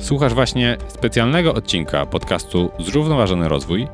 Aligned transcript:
Słuchasz 0.00 0.34
właśnie 0.34 0.76
specjalnego 0.88 1.54
odcinka 1.54 2.06
podcastu 2.06 2.70
Zrównoważony 2.78 3.48
Rozwój, 3.48 3.86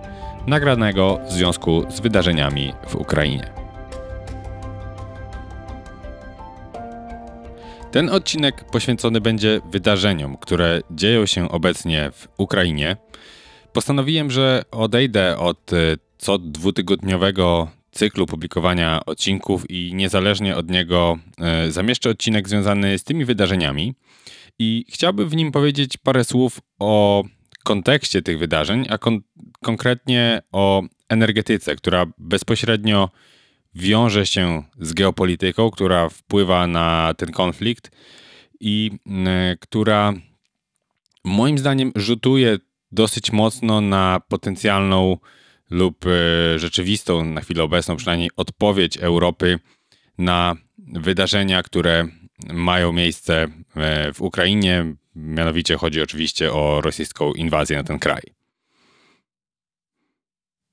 nagranego 0.47 1.21
w 1.29 1.33
związku 1.33 1.85
z 1.91 2.01
wydarzeniami 2.01 2.73
w 2.89 2.95
Ukrainie. 2.95 3.53
Ten 7.91 8.11
odcinek 8.11 8.65
poświęcony 8.65 9.21
będzie 9.21 9.61
wydarzeniom, 9.71 10.37
które 10.37 10.81
dzieją 10.91 11.27
się 11.27 11.49
obecnie 11.49 12.11
w 12.13 12.29
Ukrainie. 12.37 12.97
Postanowiłem, 13.73 14.31
że 14.31 14.63
odejdę 14.71 15.39
od 15.39 15.73
e, 15.73 15.77
co 16.19 16.39
dwutygodniowego 16.39 17.69
cyklu 17.91 18.27
publikowania 18.27 19.01
odcinków 19.07 19.71
i 19.71 19.95
niezależnie 19.95 20.57
od 20.57 20.71
niego 20.71 21.19
e, 21.39 21.71
zamieszczę 21.71 22.11
odcinek 22.11 22.49
związany 22.49 22.99
z 22.99 23.05
tymi 23.05 23.25
wydarzeniami 23.25 23.95
i 24.59 24.85
chciałbym 24.89 25.29
w 25.29 25.37
nim 25.37 25.53
powiedzieć 25.53 25.97
parę 25.97 26.25
słów 26.25 26.61
o 26.79 27.25
kontekście 27.65 28.23
tych 28.23 28.39
wydarzeń, 28.39 28.87
a 28.91 28.99
kon 28.99 29.21
konkretnie 29.63 30.43
o 30.53 30.83
energetyce, 31.09 31.77
która 31.77 32.07
bezpośrednio 32.19 33.11
wiąże 33.75 34.27
się 34.27 34.63
z 34.81 34.93
geopolityką, 34.93 35.71
która 35.71 36.09
wpływa 36.09 36.67
na 36.67 37.15
ten 37.17 37.33
konflikt 37.33 37.91
i 38.61 38.91
y, 39.07 39.57
która 39.61 40.13
moim 41.25 41.59
zdaniem 41.59 41.93
rzutuje 41.97 42.59
dosyć 42.93 43.33
mocno 43.33 43.81
na 43.81 44.21
potencjalną 44.29 45.19
lub 45.71 46.07
y, 46.07 46.59
rzeczywistą 46.59 47.25
na 47.25 47.41
chwilę 47.41 47.63
obecną 47.63 47.97
przynajmniej 47.97 48.31
odpowiedź 48.37 48.97
Europy 48.97 49.59
na 50.19 50.57
wydarzenia, 50.79 51.63
które 51.63 52.09
mają 52.53 52.93
miejsce 52.93 53.47
e, 53.77 54.13
w 54.13 54.23
Ukrainie. 54.23 54.95
Mianowicie 55.15 55.77
chodzi 55.77 56.03
oczywiście 56.03 56.53
o 56.53 56.81
rosyjską 56.81 57.33
inwazję 57.33 57.77
na 57.77 57.85
ten 57.85 57.99
kraj. 57.99 58.23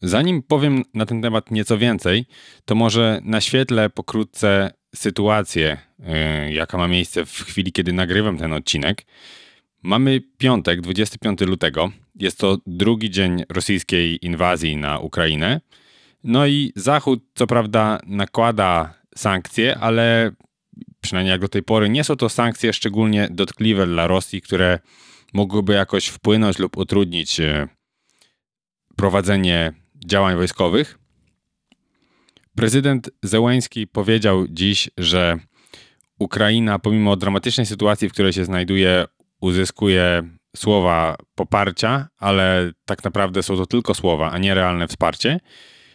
Zanim 0.01 0.43
powiem 0.43 0.83
na 0.93 1.05
ten 1.05 1.21
temat 1.21 1.51
nieco 1.51 1.77
więcej, 1.77 2.25
to 2.65 2.75
może 2.75 3.19
naświetlę 3.23 3.89
pokrótce 3.89 4.71
sytuację, 4.95 5.77
e, 6.03 6.53
jaka 6.53 6.77
ma 6.77 6.87
miejsce 6.87 7.25
w 7.25 7.31
chwili, 7.31 7.71
kiedy 7.71 7.93
nagrywam 7.93 8.37
ten 8.37 8.53
odcinek. 8.53 9.05
Mamy 9.83 10.21
piątek, 10.37 10.81
25 10.81 11.41
lutego. 11.41 11.91
Jest 12.15 12.37
to 12.37 12.57
drugi 12.67 13.09
dzień 13.09 13.43
rosyjskiej 13.49 14.25
inwazji 14.25 14.77
na 14.77 14.99
Ukrainę. 14.99 15.61
No 16.23 16.47
i 16.47 16.73
Zachód, 16.75 17.23
co 17.35 17.47
prawda, 17.47 17.99
nakłada 18.05 18.93
sankcje, 19.15 19.77
ale 19.77 20.31
przynajmniej 21.03 21.31
jak 21.31 21.41
do 21.41 21.47
tej 21.47 21.63
pory, 21.63 21.89
nie 21.89 22.03
są 22.03 22.15
to 22.15 22.29
sankcje 22.29 22.73
szczególnie 22.73 23.27
dotkliwe 23.31 23.85
dla 23.85 24.07
Rosji, 24.07 24.41
które 24.41 24.79
mogłyby 25.33 25.73
jakoś 25.73 26.07
wpłynąć 26.07 26.59
lub 26.59 26.77
utrudnić 26.77 27.39
e, 27.39 27.67
prowadzenie 28.95 29.73
działań 30.05 30.35
wojskowych. 30.35 30.99
Prezydent 32.55 33.09
Zełęński 33.23 33.87
powiedział 33.87 34.47
dziś, 34.49 34.89
że 34.97 35.37
Ukraina, 36.19 36.79
pomimo 36.79 37.15
dramatycznej 37.15 37.65
sytuacji, 37.65 38.09
w 38.09 38.13
której 38.13 38.33
się 38.33 38.45
znajduje, 38.45 39.05
uzyskuje 39.41 40.23
słowa 40.55 41.15
poparcia, 41.35 42.07
ale 42.17 42.71
tak 42.85 43.03
naprawdę 43.03 43.43
są 43.43 43.57
to 43.57 43.65
tylko 43.65 43.93
słowa, 43.93 44.31
a 44.31 44.37
nie 44.37 44.53
realne 44.53 44.87
wsparcie. 44.87 45.39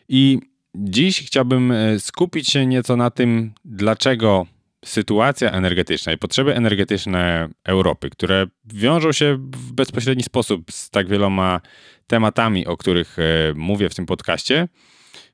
I 0.08 0.38
dziś 0.74 1.26
chciałbym 1.26 1.72
e, 1.72 2.00
skupić 2.00 2.48
się 2.48 2.66
nieco 2.66 2.96
na 2.96 3.10
tym, 3.10 3.52
dlaczego 3.64 4.46
sytuacja 4.84 5.50
energetyczna 5.52 6.12
i 6.12 6.18
potrzeby 6.18 6.54
energetyczne 6.54 7.48
Europy, 7.64 8.10
które 8.10 8.46
wiążą 8.64 9.12
się 9.12 9.36
w 9.36 9.72
bezpośredni 9.72 10.22
sposób 10.22 10.72
z 10.72 10.90
tak 10.90 11.08
wieloma 11.08 11.60
tematami, 12.06 12.66
o 12.66 12.76
których 12.76 13.18
e, 13.18 13.22
mówię 13.54 13.88
w 13.88 13.94
tym 13.94 14.06
podcaście, 14.06 14.68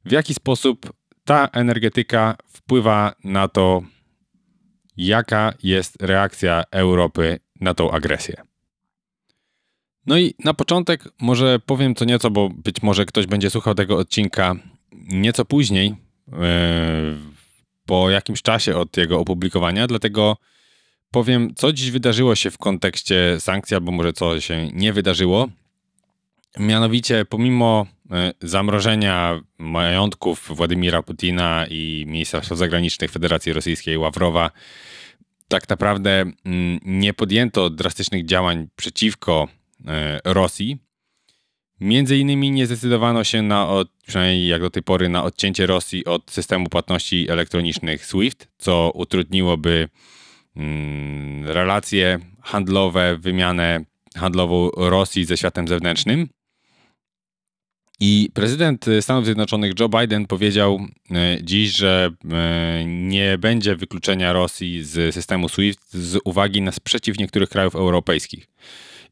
w 0.04 0.12
jaki 0.12 0.34
sposób 0.34 0.93
ta 1.25 1.49
energetyka 1.53 2.37
wpływa 2.49 3.15
na 3.25 3.49
to, 3.49 3.83
jaka 4.97 5.53
jest 5.62 6.03
reakcja 6.03 6.65
Europy 6.71 7.41
na 7.60 7.75
tą 7.75 7.91
agresję. 7.91 8.34
No 10.06 10.19
i 10.19 10.34
na 10.44 10.54
początek 10.54 11.04
może 11.21 11.59
powiem 11.59 11.94
co 11.94 12.04
nieco, 12.04 12.31
bo 12.31 12.49
być 12.49 12.83
może 12.83 13.06
ktoś 13.06 13.27
będzie 13.27 13.50
słuchał 13.50 13.75
tego 13.75 13.99
odcinka 13.99 14.54
nieco 14.93 15.44
później, 15.44 15.94
e, 16.33 17.34
po 17.87 18.11
jakimś 18.11 18.43
czasie 18.43 18.77
od 18.77 18.97
jego 18.97 19.21
opublikowania, 19.21 19.87
dlatego 19.87 20.37
powiem, 21.11 21.55
co 21.56 21.72
dziś 21.72 21.91
wydarzyło 21.91 22.34
się 22.34 22.50
w 22.50 22.59
kontekście 22.59 23.41
sankcji, 23.41 23.75
albo 23.75 23.93
może 23.93 24.12
co 24.12 24.41
się 24.41 24.69
nie 24.72 24.93
wydarzyło. 24.93 25.49
Mianowicie, 26.59 27.25
pomimo 27.25 27.87
e, 28.11 28.33
zamrożenia 28.43 29.41
majątków 29.59 30.49
Władimira 30.56 31.03
Putina 31.03 31.67
i 31.71 32.05
ministra 32.09 32.43
spraw 32.43 32.59
zagranicznych 32.59 33.11
Federacji 33.11 33.53
Rosyjskiej 33.53 33.99
Ławrowa, 33.99 34.51
tak 35.49 35.69
naprawdę 35.69 36.21
mm, 36.45 36.78
nie 36.84 37.15
podjęto 37.15 37.71
drastycznych 37.71 38.27
działań 38.27 38.69
przeciwko 38.77 39.49
e, 39.87 40.21
Rosji. 40.25 40.78
Między 41.81 42.19
innymi 42.19 42.51
nie 42.51 42.67
zdecydowano 42.67 43.25
się 43.25 43.43
na, 43.43 43.69
od, 43.69 43.89
przynajmniej 44.07 44.47
jak 44.47 44.61
do 44.61 44.71
tej 44.71 44.83
pory, 44.83 45.09
na 45.09 45.25
odcięcie 45.25 45.67
Rosji 45.67 46.05
od 46.05 46.31
systemu 46.31 46.69
płatności 46.69 47.31
elektronicznych 47.31 48.07
SWIFT, 48.07 48.49
co 48.59 48.91
utrudniłoby 48.95 49.89
mm, 50.57 51.49
relacje 51.49 52.19
handlowe, 52.43 53.19
wymianę 53.19 53.84
handlową 54.17 54.71
Rosji 54.77 55.25
ze 55.25 55.37
światem 55.37 55.69
zewnętrznym. 55.69 56.29
I 58.01 58.31
prezydent 58.34 58.87
Stanów 59.01 59.25
Zjednoczonych 59.25 59.73
Joe 59.81 59.89
Biden 59.89 60.27
powiedział 60.27 60.81
e, 61.11 61.39
dziś, 61.43 61.71
że 61.71 62.11
e, 62.33 62.84
nie 62.84 63.39
będzie 63.39 63.77
wykluczenia 63.77 64.33
Rosji 64.33 64.84
z 64.84 65.15
systemu 65.15 65.49
SWIFT 65.49 65.93
z 65.93 66.19
uwagi 66.25 66.63
na 66.63 66.73
sprzeciw 66.73 67.19
niektórych 67.19 67.49
krajów 67.49 67.75
europejskich. 67.75 68.49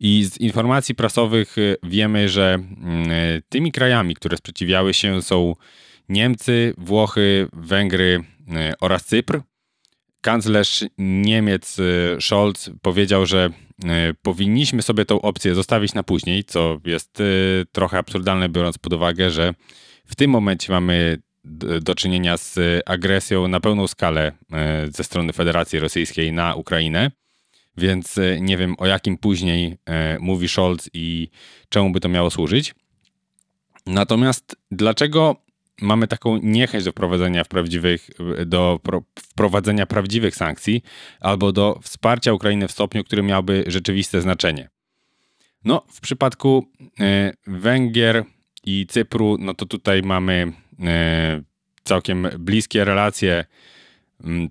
I 0.01 0.25
z 0.25 0.41
informacji 0.41 0.95
prasowych 0.95 1.59
y, 1.59 1.77
wiemy, 1.83 2.29
że 2.29 2.55
mm, 2.55 3.11
y, 3.11 3.43
tymi 3.49 3.73
krajami, 3.73 4.15
które 4.15 4.37
sprzeciwiały 4.37 4.95
się 4.95 5.23
są 5.23 5.55
Niemcy, 6.09 6.75
Włochy, 6.79 7.49
Węgry 7.53 8.25
y, 8.49 8.53
oraz 8.81 9.05
Cypr. 9.05 9.41
Kanclerz 10.21 10.85
Niemiec 10.99 11.77
Scholz 12.21 12.71
powiedział, 12.83 13.27
że 13.27 13.51
powinniśmy 14.23 14.83
sobie 14.83 15.05
tą 15.05 15.21
opcję 15.21 15.55
zostawić 15.55 15.95
na 15.95 16.03
później, 16.03 16.45
co 16.45 16.81
jest 16.85 17.23
trochę 17.73 17.99
absurdalne, 17.99 18.49
biorąc 18.49 18.79
pod 18.79 18.93
uwagę, 18.93 19.31
że 19.31 19.55
w 20.05 20.15
tym 20.15 20.31
momencie 20.31 20.73
mamy 20.73 21.19
do 21.81 21.95
czynienia 21.95 22.37
z 22.37 22.59
agresją 22.87 23.49
na 23.49 23.61
pełną 23.61 23.87
skalę 23.87 24.33
ze 24.89 25.05
strony 25.05 25.33
Federacji 25.33 25.79
Rosyjskiej 25.79 26.33
na 26.33 26.55
Ukrainę. 26.55 27.11
Więc 27.77 28.19
e, 28.19 28.41
nie 28.41 28.57
wiem 28.57 28.75
o 28.79 28.87
jakim 28.87 29.19
później 29.19 29.79
e, 29.87 30.19
mówi 30.19 30.49
Scholz 30.49 30.91
i 30.95 31.29
czemu 31.69 31.91
by 31.91 32.01
to 32.01 32.09
miało 32.09 32.31
służyć. 32.31 32.75
Natomiast 33.87 34.57
dlaczego 34.71 35.37
mamy 35.81 36.09
taką 36.09 36.37
niechęć 36.43 36.85
do 36.85 36.91
wprowadzenia, 36.91 37.45
prawdziwych, 37.45 38.11
do 38.47 38.81
wprowadzenia 39.19 39.87
prawdziwych 39.87 40.37
sankcji 40.37 40.83
albo 41.21 41.53
do 41.53 41.81
wsparcia 41.83 42.33
Ukrainy 42.33 42.69
w 42.69 42.73
stopniu, 42.73 43.05
który 43.05 43.23
miałby 43.23 43.65
rzeczywiste 43.67 44.21
znaczenie? 44.21 44.69
No, 45.65 45.83
w 45.89 46.01
przypadku 46.01 46.67
e, 47.01 47.33
Węgier 47.47 48.25
i 48.65 48.87
Cypru, 48.87 49.37
no 49.41 49.55
to 49.55 49.67
tutaj 49.67 50.03
mamy 50.03 50.53
całkiem 51.85 52.29
bliskie 52.39 52.85
relacje 52.85 53.45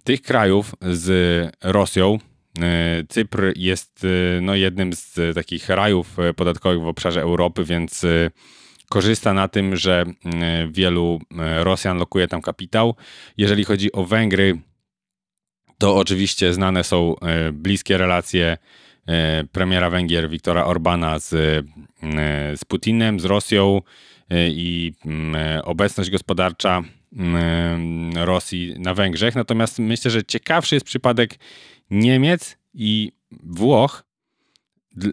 tych 0.04 0.22
krajów 0.22 0.76
z 0.82 1.50
Rosją. 1.64 2.20
E, 2.60 3.04
Cypr 3.10 3.54
jest 3.56 4.06
e, 4.38 4.42
no, 4.42 4.56
jednym 4.56 4.94
z 4.94 5.36
takich 5.36 5.70
rajów 5.70 6.20
e, 6.20 6.34
podatkowych 6.34 6.82
w 6.82 6.88
obszarze 6.88 7.22
Europy, 7.22 7.64
więc 7.64 8.06
korzysta 8.90 9.34
na 9.34 9.48
tym, 9.48 9.76
że 9.76 10.06
wielu 10.72 11.20
Rosjan 11.60 11.98
lokuje 11.98 12.28
tam 12.28 12.42
kapitał. 12.42 12.96
Jeżeli 13.38 13.64
chodzi 13.64 13.92
o 13.92 14.06
Węgry, 14.06 14.58
to 15.78 15.96
oczywiście 15.96 16.54
znane 16.54 16.84
są 16.84 17.16
bliskie 17.54 17.98
relacje 17.98 18.58
premiera 19.52 19.90
Węgier 19.90 20.30
Viktora 20.30 20.66
Orbana 20.66 21.20
z, 21.20 21.30
z 22.56 22.66
Putinem, 22.66 23.20
z 23.20 23.26
Rosją 23.26 23.82
i 24.48 24.94
obecność 25.64 26.10
gospodarcza 26.10 26.84
Rosji 28.16 28.76
na 28.78 28.94
Węgrzech. 28.94 29.36
Natomiast 29.36 29.80
myślę, 29.80 30.12
że 30.12 30.24
ciekawszy 30.24 30.76
jest 30.76 30.86
przypadek 30.86 31.38
Niemiec 31.92 32.58
i 32.74 33.12
Włoch, 33.44 34.04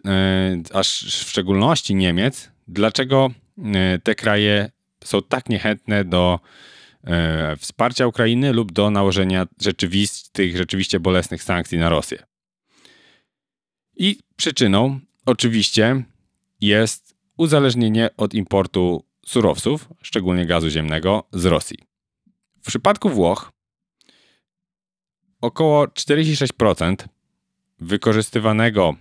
e, 0.05 0.61
aż 0.73 1.03
w 1.05 1.29
szczególności 1.29 1.95
Niemiec, 1.95 2.51
dlaczego 2.67 3.29
e, 3.57 3.99
te 3.99 4.15
kraje 4.15 4.71
są 5.03 5.21
tak 5.21 5.49
niechętne 5.49 6.05
do 6.05 6.39
e, 7.03 7.55
wsparcia 7.57 8.07
Ukrainy 8.07 8.53
lub 8.53 8.71
do 8.71 8.91
nałożenia 8.91 9.47
rzeczywistych, 9.61 10.57
rzeczywiście 10.57 10.99
bolesnych 10.99 11.43
sankcji 11.43 11.77
na 11.77 11.89
Rosję. 11.89 12.23
I 13.95 14.19
przyczyną 14.35 14.99
oczywiście 15.25 16.03
jest 16.61 17.15
uzależnienie 17.37 18.09
od 18.17 18.33
importu 18.33 19.05
surowców, 19.25 19.89
szczególnie 20.01 20.45
gazu 20.45 20.69
ziemnego, 20.69 21.23
z 21.33 21.45
Rosji. 21.45 21.77
W 22.61 22.67
przypadku 22.67 23.09
Włoch 23.09 23.51
około 25.41 25.85
46% 25.85 26.95
wykorzystywanego 27.79 28.95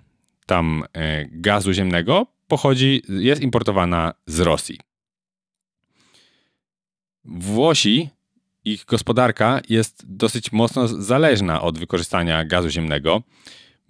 tam 0.47 0.85
e, 0.93 1.27
gazu 1.31 1.73
ziemnego 1.73 2.27
pochodzi, 2.49 3.03
jest 3.09 3.43
importowana 3.43 4.15
z 4.27 4.41
Rosji. 4.41 4.79
Włosi, 7.25 8.11
ich 8.65 8.85
gospodarka 8.85 9.61
jest 9.69 10.05
dosyć 10.07 10.53
mocno 10.53 10.89
zależna 10.89 11.63
od 11.63 11.79
wykorzystania 11.79 12.45
gazu 12.45 12.71
ziemnego. 12.71 13.23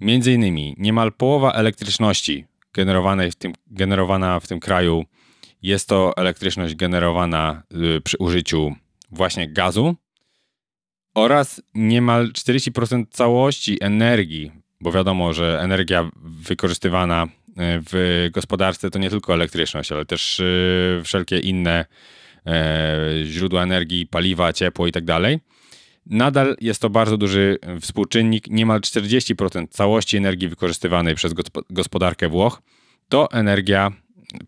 Między 0.01 0.33
innymi 0.33 0.75
niemal 0.79 1.13
połowa 1.13 1.53
elektryczności 1.53 2.45
generowanej 2.73 3.31
w 3.31 3.37
tym, 3.37 3.53
generowana 3.67 4.41
w 4.41 4.47
tym 4.47 4.61
kraju 4.61 5.05
jest 5.63 5.89
to 5.89 6.17
elektryczność 6.17 6.75
generowana 6.75 7.63
y, 7.97 8.01
przy 8.01 8.19
użyciu 8.19 8.75
właśnie 9.11 9.49
gazu 9.49 9.97
oraz 11.19 11.63
niemal 11.75 12.33
40% 12.33 13.05
całości 13.11 13.79
energii, 13.81 14.53
bo 14.81 14.93
wiadomo, 14.93 15.33
że 15.33 15.61
energia 15.63 16.11
wykorzystywana 16.17 17.25
y, 17.25 17.55
w 17.61 18.29
gospodarce 18.33 18.91
to 18.91 18.99
nie 18.99 19.11
tylko 19.11 19.35
elektryczność, 19.35 19.93
ale 19.93 20.05
też 20.05 20.41
y, 20.41 21.01
wszelkie 21.05 21.39
inne 21.39 21.85
źródła 23.25 23.63
energii, 23.63 24.07
paliwa, 24.07 24.53
ciepło 24.53 24.87
i 24.87 24.93
tak. 24.93 25.05
Nadal 26.07 26.57
jest 26.61 26.83
to 26.83 26.91
bardzo 26.91 27.17
duży 27.17 27.59
współczynnik. 27.81 28.49
Niemal 28.51 28.81
40% 28.81 29.69
całości 29.69 30.17
energii 30.17 30.49
wykorzystywanej 30.49 31.15
przez 31.15 31.35
gospodarkę 31.71 32.29
Włoch 32.29 32.63
to 33.09 33.33
energia 33.33 33.93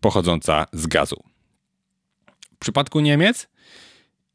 pochodząca 0.01 0.65
z 0.73 0.87
gazu. 0.87 1.23
W 2.55 2.57
przypadku 2.57 2.99
Niemiec 2.99 3.49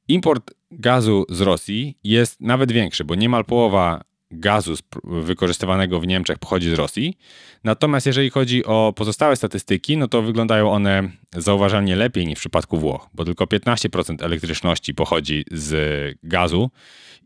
import 0.08 0.55
gazu 0.70 1.24
z 1.28 1.40
Rosji 1.40 1.98
jest 2.04 2.40
nawet 2.40 2.72
większy, 2.72 3.04
bo 3.04 3.14
niemal 3.14 3.44
połowa 3.44 4.04
gazu 4.30 4.74
wykorzystywanego 5.04 6.00
w 6.00 6.06
Niemczech 6.06 6.38
pochodzi 6.38 6.70
z 6.70 6.74
Rosji. 6.74 7.18
Natomiast 7.64 8.06
jeżeli 8.06 8.30
chodzi 8.30 8.64
o 8.64 8.92
pozostałe 8.96 9.36
statystyki, 9.36 9.96
no 9.96 10.08
to 10.08 10.22
wyglądają 10.22 10.72
one 10.72 11.10
zauważalnie 11.36 11.96
lepiej 11.96 12.26
niż 12.26 12.38
w 12.38 12.40
przypadku 12.40 12.78
Włoch, 12.78 13.08
bo 13.14 13.24
tylko 13.24 13.44
15% 13.44 14.24
elektryczności 14.24 14.94
pochodzi 14.94 15.44
z 15.50 16.18
gazu 16.22 16.70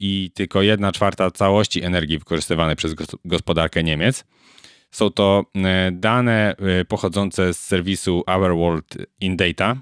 i 0.00 0.30
tylko 0.34 0.62
1 0.62 0.92
czwarta 0.92 1.30
całości 1.30 1.82
energii 1.82 2.18
wykorzystywanej 2.18 2.76
przez 2.76 2.94
gospodarkę 3.24 3.84
Niemiec. 3.84 4.24
Są 4.90 5.10
to 5.10 5.44
e, 5.56 5.90
dane 5.92 6.56
e, 6.56 6.84
pochodzące 6.84 7.54
z 7.54 7.58
serwisu 7.58 8.22
Our 8.26 8.56
World 8.56 8.96
in 9.20 9.36
Data. 9.36 9.76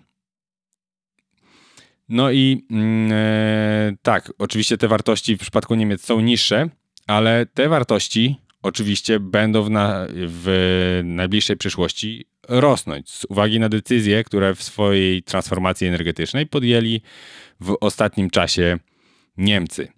No 2.09 2.31
i 2.31 2.67
mm, 2.71 3.13
e, 3.13 3.97
tak, 4.03 4.33
oczywiście 4.39 4.79
te 4.79 4.89
wartości 4.89 5.37
w 5.37 5.41
przypadku 5.41 5.75
Niemiec 5.75 6.05
są 6.05 6.21
niższe, 6.21 6.69
ale 7.07 7.47
te 7.47 7.69
wartości 7.69 8.37
oczywiście 8.63 9.21
będą 9.21 9.63
w, 9.63 9.71
na, 9.71 10.07
w 10.13 11.01
najbliższej 11.05 11.57
przyszłości 11.57 12.27
rosnąć 12.49 13.11
z 13.11 13.25
uwagi 13.25 13.61
na 13.61 13.69
decyzje, 13.69 14.25
które 14.25 14.55
w 14.55 14.63
swojej 14.63 15.23
transformacji 15.23 15.87
energetycznej 15.87 16.47
podjęli 16.47 17.01
w 17.61 17.77
ostatnim 17.81 18.31
czasie 18.31 18.79
Niemcy. 19.37 19.89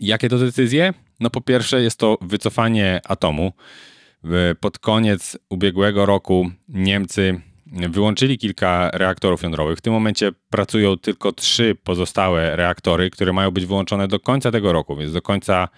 Jakie 0.00 0.28
to 0.28 0.38
decyzje? 0.38 0.94
No 1.20 1.30
po 1.30 1.40
pierwsze 1.40 1.82
jest 1.82 1.98
to 1.98 2.18
wycofanie 2.20 3.00
atomu. 3.04 3.52
Pod 4.60 4.78
koniec 4.78 5.38
ubiegłego 5.48 6.06
roku 6.06 6.50
Niemcy 6.68 7.40
wyłączyli 7.72 8.38
kilka 8.38 8.90
reaktorów 8.94 9.42
jądrowych. 9.42 9.78
W 9.78 9.80
tym 9.80 9.92
momencie 9.92 10.32
pracują 10.50 10.98
tylko 10.98 11.32
trzy 11.32 11.76
pozostałe 11.84 12.56
reaktory, 12.56 13.10
które 13.10 13.32
mają 13.32 13.50
być 13.50 13.66
wyłączone 13.66 14.08
do 14.08 14.20
końca 14.20 14.50
tego 14.50 14.72
roku, 14.72 14.96
więc 14.96 15.12
do 15.12 15.22
końca 15.22 15.68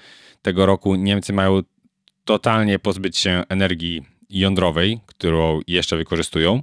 tego 0.43 0.67
roku 0.67 0.95
Niemcy 0.95 1.33
mają 1.33 1.63
totalnie 2.25 2.79
pozbyć 2.79 3.19
się 3.19 3.43
energii 3.49 4.03
jądrowej, 4.31 5.01
którą 5.07 5.61
jeszcze 5.67 5.97
wykorzystują. 5.97 6.63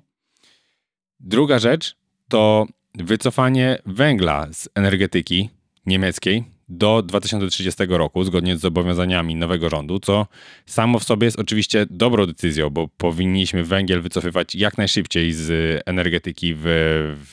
Druga 1.20 1.60
rzecz 1.60 1.96
to 2.30 2.66
wycofanie 2.96 3.78
węgla 3.86 4.48
z 4.54 4.70
energetyki 4.76 5.50
niemieckiej 5.86 6.57
do 6.70 7.02
2030 7.02 7.84
roku, 7.90 8.24
zgodnie 8.24 8.58
z 8.58 8.62
zobowiązaniami 8.62 9.36
nowego 9.36 9.70
rządu, 9.70 10.00
co 10.00 10.28
samo 10.66 11.00
w 11.00 11.04
sobie 11.04 11.26
jest 11.26 11.40
oczywiście 11.40 11.86
dobrą 11.90 12.26
decyzją, 12.26 12.70
bo 12.70 12.88
powinniśmy 12.88 13.64
węgiel 13.64 14.02
wycofywać 14.02 14.56
jak 14.56 14.78
najszybciej 14.78 15.34
z 15.34 15.82
energetyki 15.86 16.54
w, 16.58 16.66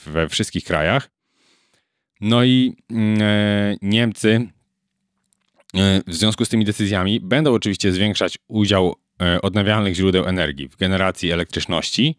we 0.07 0.29
wszystkich 0.29 0.65
krajach. 0.65 1.11
No 2.21 2.45
i 2.45 2.77
mm, 2.91 3.23
e, 3.23 3.77
Niemcy 3.83 4.49
e, 5.75 6.01
w 6.07 6.15
związku 6.15 6.45
z 6.45 6.49
tymi 6.49 6.65
decyzjami 6.65 7.21
będą 7.21 7.55
oczywiście 7.55 7.93
zwiększać 7.93 8.39
udział 8.49 8.95
e, 9.23 9.43
odnawialnych 9.43 9.95
źródeł 9.95 10.25
energii 10.25 10.69
w 10.69 10.77
generacji 10.77 11.31
elektryczności, 11.31 12.19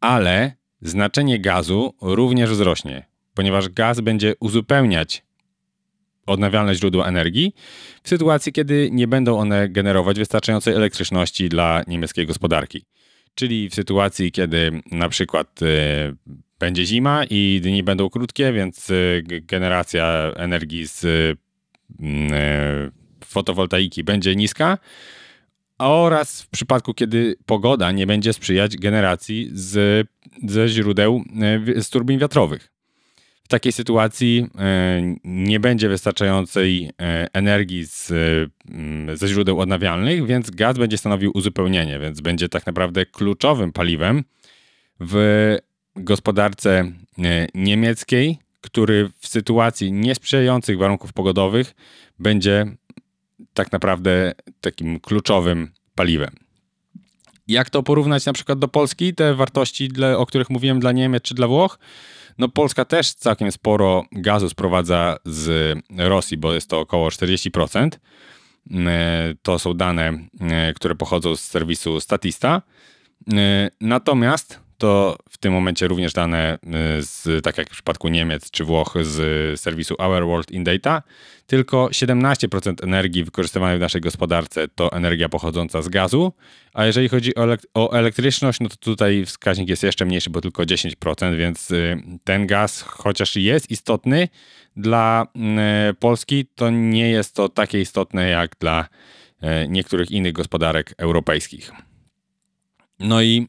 ale 0.00 0.52
znaczenie 0.80 1.40
gazu 1.40 1.94
również 2.02 2.50
wzrośnie, 2.50 3.06
ponieważ 3.34 3.68
gaz 3.68 4.00
będzie 4.00 4.34
uzupełniać 4.40 5.27
odnawialne 6.28 6.74
źródła 6.74 7.06
energii, 7.06 7.54
w 8.02 8.08
sytuacji, 8.08 8.52
kiedy 8.52 8.88
nie 8.92 9.08
będą 9.08 9.38
one 9.38 9.68
generować 9.68 10.18
wystarczającej 10.18 10.74
elektryczności 10.74 11.48
dla 11.48 11.82
niemieckiej 11.86 12.26
gospodarki. 12.26 12.84
Czyli 13.34 13.70
w 13.70 13.74
sytuacji, 13.74 14.32
kiedy 14.32 14.80
na 14.90 15.08
przykład 15.08 15.62
y, 15.62 15.66
będzie 16.58 16.86
zima 16.86 17.24
i 17.30 17.60
dni 17.62 17.82
będą 17.82 18.10
krótkie, 18.10 18.52
więc 18.52 18.90
y, 18.90 19.24
generacja 19.26 20.32
energii 20.36 20.86
z 20.86 21.04
y, 21.04 21.36
fotowoltaiki 23.24 24.04
będzie 24.04 24.36
niska, 24.36 24.78
oraz 25.78 26.42
w 26.42 26.48
przypadku, 26.48 26.94
kiedy 26.94 27.36
pogoda 27.46 27.92
nie 27.92 28.06
będzie 28.06 28.32
sprzyjać 28.32 28.76
generacji 28.76 29.50
z, 29.52 30.06
ze 30.46 30.68
źródeł 30.68 31.24
z 31.76 31.90
turbin 31.90 32.18
wiatrowych. 32.18 32.77
W 33.48 33.50
takiej 33.50 33.72
sytuacji 33.72 34.46
e, 34.58 35.14
nie 35.24 35.60
będzie 35.60 35.88
wystarczającej 35.88 36.90
e, 37.00 37.26
energii 37.32 37.84
z, 37.86 38.10
mm, 38.70 39.16
ze 39.16 39.28
źródeł 39.28 39.60
odnawialnych, 39.60 40.26
więc 40.26 40.50
gaz 40.50 40.78
będzie 40.78 40.98
stanowił 40.98 41.30
uzupełnienie, 41.34 41.98
więc 41.98 42.20
będzie 42.20 42.48
tak 42.48 42.66
naprawdę 42.66 43.06
kluczowym 43.06 43.72
paliwem 43.72 44.24
w 45.00 45.56
gospodarce 45.96 46.92
e, 47.18 47.46
niemieckiej, 47.54 48.38
który 48.60 49.10
w 49.18 49.28
sytuacji 49.28 49.92
niesprzyjających 49.92 50.78
warunków 50.78 51.12
pogodowych 51.12 51.74
będzie 52.18 52.66
tak 53.54 53.72
naprawdę 53.72 54.32
takim 54.60 55.00
kluczowym 55.00 55.70
paliwem. 55.94 56.36
Jak 57.46 57.70
to 57.70 57.82
porównać 57.82 58.26
na 58.26 58.32
przykład 58.32 58.58
do 58.58 58.68
Polski, 58.68 59.14
te 59.14 59.34
wartości, 59.34 59.88
o 60.16 60.26
których 60.26 60.50
mówiłem 60.50 60.80
dla 60.80 60.92
Niemiec 60.92 61.22
czy 61.22 61.34
dla 61.34 61.46
Włoch? 61.46 61.78
No 62.38 62.48
Polska 62.48 62.84
też 62.84 63.14
całkiem 63.14 63.52
sporo 63.52 64.04
gazu 64.12 64.48
sprowadza 64.48 65.16
z 65.24 65.78
Rosji, 65.96 66.36
bo 66.36 66.54
jest 66.54 66.70
to 66.70 66.80
około 66.80 67.08
40%. 67.08 67.88
E, 68.70 69.34
to 69.42 69.58
są 69.58 69.74
dane, 69.74 70.18
e, 70.40 70.72
które 70.74 70.94
pochodzą 70.94 71.36
z 71.36 71.40
serwisu 71.40 72.00
Statista. 72.00 72.62
E, 73.32 73.70
natomiast 73.80 74.60
to 74.78 75.16
w 75.30 75.38
tym 75.38 75.52
momencie 75.52 75.88
również 75.88 76.12
dane 76.12 76.54
y, 76.54 77.02
z, 77.02 77.44
tak 77.44 77.58
jak 77.58 77.68
w 77.68 77.72
przypadku 77.72 78.08
Niemiec 78.08 78.50
czy 78.50 78.64
Włoch 78.64 78.94
z 79.00 79.60
serwisu 79.60 79.94
Our 79.98 80.26
World 80.26 80.50
in 80.50 80.64
Data, 80.64 81.02
tylko 81.46 81.86
17% 81.86 82.84
energii 82.84 83.24
wykorzystywanej 83.24 83.78
w 83.78 83.80
naszej 83.80 84.00
gospodarce 84.00 84.68
to 84.68 84.92
energia 84.92 85.28
pochodząca 85.28 85.82
z 85.82 85.88
gazu, 85.88 86.32
a 86.72 86.86
jeżeli 86.86 87.08
chodzi 87.08 87.34
o, 87.34 87.42
elek 87.42 87.60
o 87.74 87.92
elektryczność, 87.92 88.60
no 88.60 88.68
to 88.68 88.76
tutaj 88.76 89.24
wskaźnik 89.26 89.68
jest 89.68 89.82
jeszcze 89.82 90.04
mniejszy, 90.04 90.30
bo 90.30 90.40
tylko 90.40 90.62
10%, 90.62 91.36
więc 91.36 91.70
y, 91.70 92.02
ten 92.24 92.46
gaz, 92.46 92.82
chociaż 92.82 93.36
jest 93.36 93.70
istotny 93.70 94.28
dla 94.76 95.26
y, 95.90 95.94
Polski, 95.94 96.46
to 96.54 96.70
nie 96.70 97.10
jest 97.10 97.34
to 97.34 97.48
takie 97.48 97.80
istotne 97.80 98.28
jak 98.28 98.56
dla 98.60 98.88
niektórych 99.68 100.10
innych 100.10 100.32
gospodarek 100.32 100.94
europejskich. 100.98 101.72
No 102.98 103.22
i 103.22 103.48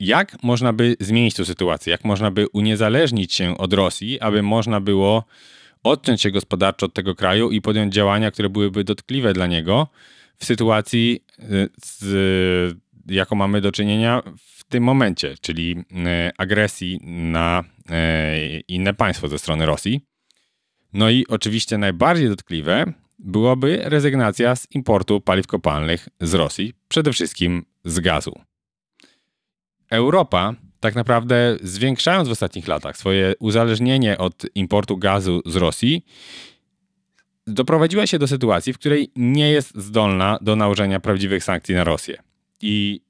jak 0.00 0.42
można 0.42 0.72
by 0.72 0.96
zmienić 1.00 1.34
tę 1.34 1.44
sytuację? 1.44 1.90
Jak 1.90 2.04
można 2.04 2.30
by 2.30 2.48
uniezależnić 2.52 3.34
się 3.34 3.58
od 3.58 3.72
Rosji, 3.72 4.20
aby 4.20 4.42
można 4.42 4.80
było 4.80 5.24
odciąć 5.82 6.22
się 6.22 6.30
gospodarczo 6.30 6.86
od 6.86 6.94
tego 6.94 7.14
kraju 7.14 7.50
i 7.50 7.60
podjąć 7.60 7.94
działania, 7.94 8.30
które 8.30 8.48
byłyby 8.48 8.84
dotkliwe 8.84 9.32
dla 9.32 9.46
niego 9.46 9.88
w 10.38 10.44
sytuacji, 10.44 11.24
y, 11.38 11.68
z, 11.84 12.78
jaką 13.06 13.36
mamy 13.36 13.60
do 13.60 13.72
czynienia 13.72 14.22
w 14.38 14.64
tym 14.64 14.84
momencie, 14.84 15.34
czyli 15.40 15.76
y, 15.78 15.84
agresji 16.38 17.00
na 17.04 17.64
y, 17.64 18.60
inne 18.68 18.94
państwo 18.94 19.28
ze 19.28 19.38
strony 19.38 19.66
Rosji. 19.66 20.00
No 20.92 21.10
i 21.10 21.26
oczywiście 21.28 21.78
najbardziej 21.78 22.28
dotkliwe 22.28 22.92
byłoby 23.18 23.80
rezygnacja 23.84 24.56
z 24.56 24.66
importu 24.74 25.20
paliw 25.20 25.46
kopalnych 25.46 26.08
z 26.20 26.34
Rosji, 26.34 26.72
przede 26.88 27.12
wszystkim 27.12 27.64
z 27.84 28.00
gazu. 28.00 28.47
Europa 29.90 30.54
tak 30.80 30.94
naprawdę 30.94 31.56
zwiększając 31.62 32.28
w 32.28 32.32
ostatnich 32.32 32.68
latach 32.68 32.96
swoje 32.96 33.34
uzależnienie 33.38 34.18
od 34.18 34.46
importu 34.54 34.96
gazu 34.96 35.42
z 35.46 35.56
Rosji, 35.56 36.04
doprowadziła 37.46 38.06
się 38.06 38.18
do 38.18 38.28
sytuacji, 38.28 38.72
w 38.72 38.78
której 38.78 39.10
nie 39.16 39.50
jest 39.50 39.78
zdolna 39.78 40.38
do 40.40 40.56
nałożenia 40.56 41.00
prawdziwych 41.00 41.44
sankcji 41.44 41.74
na 41.74 41.84
Rosję. 41.84 42.22
I 42.60 43.00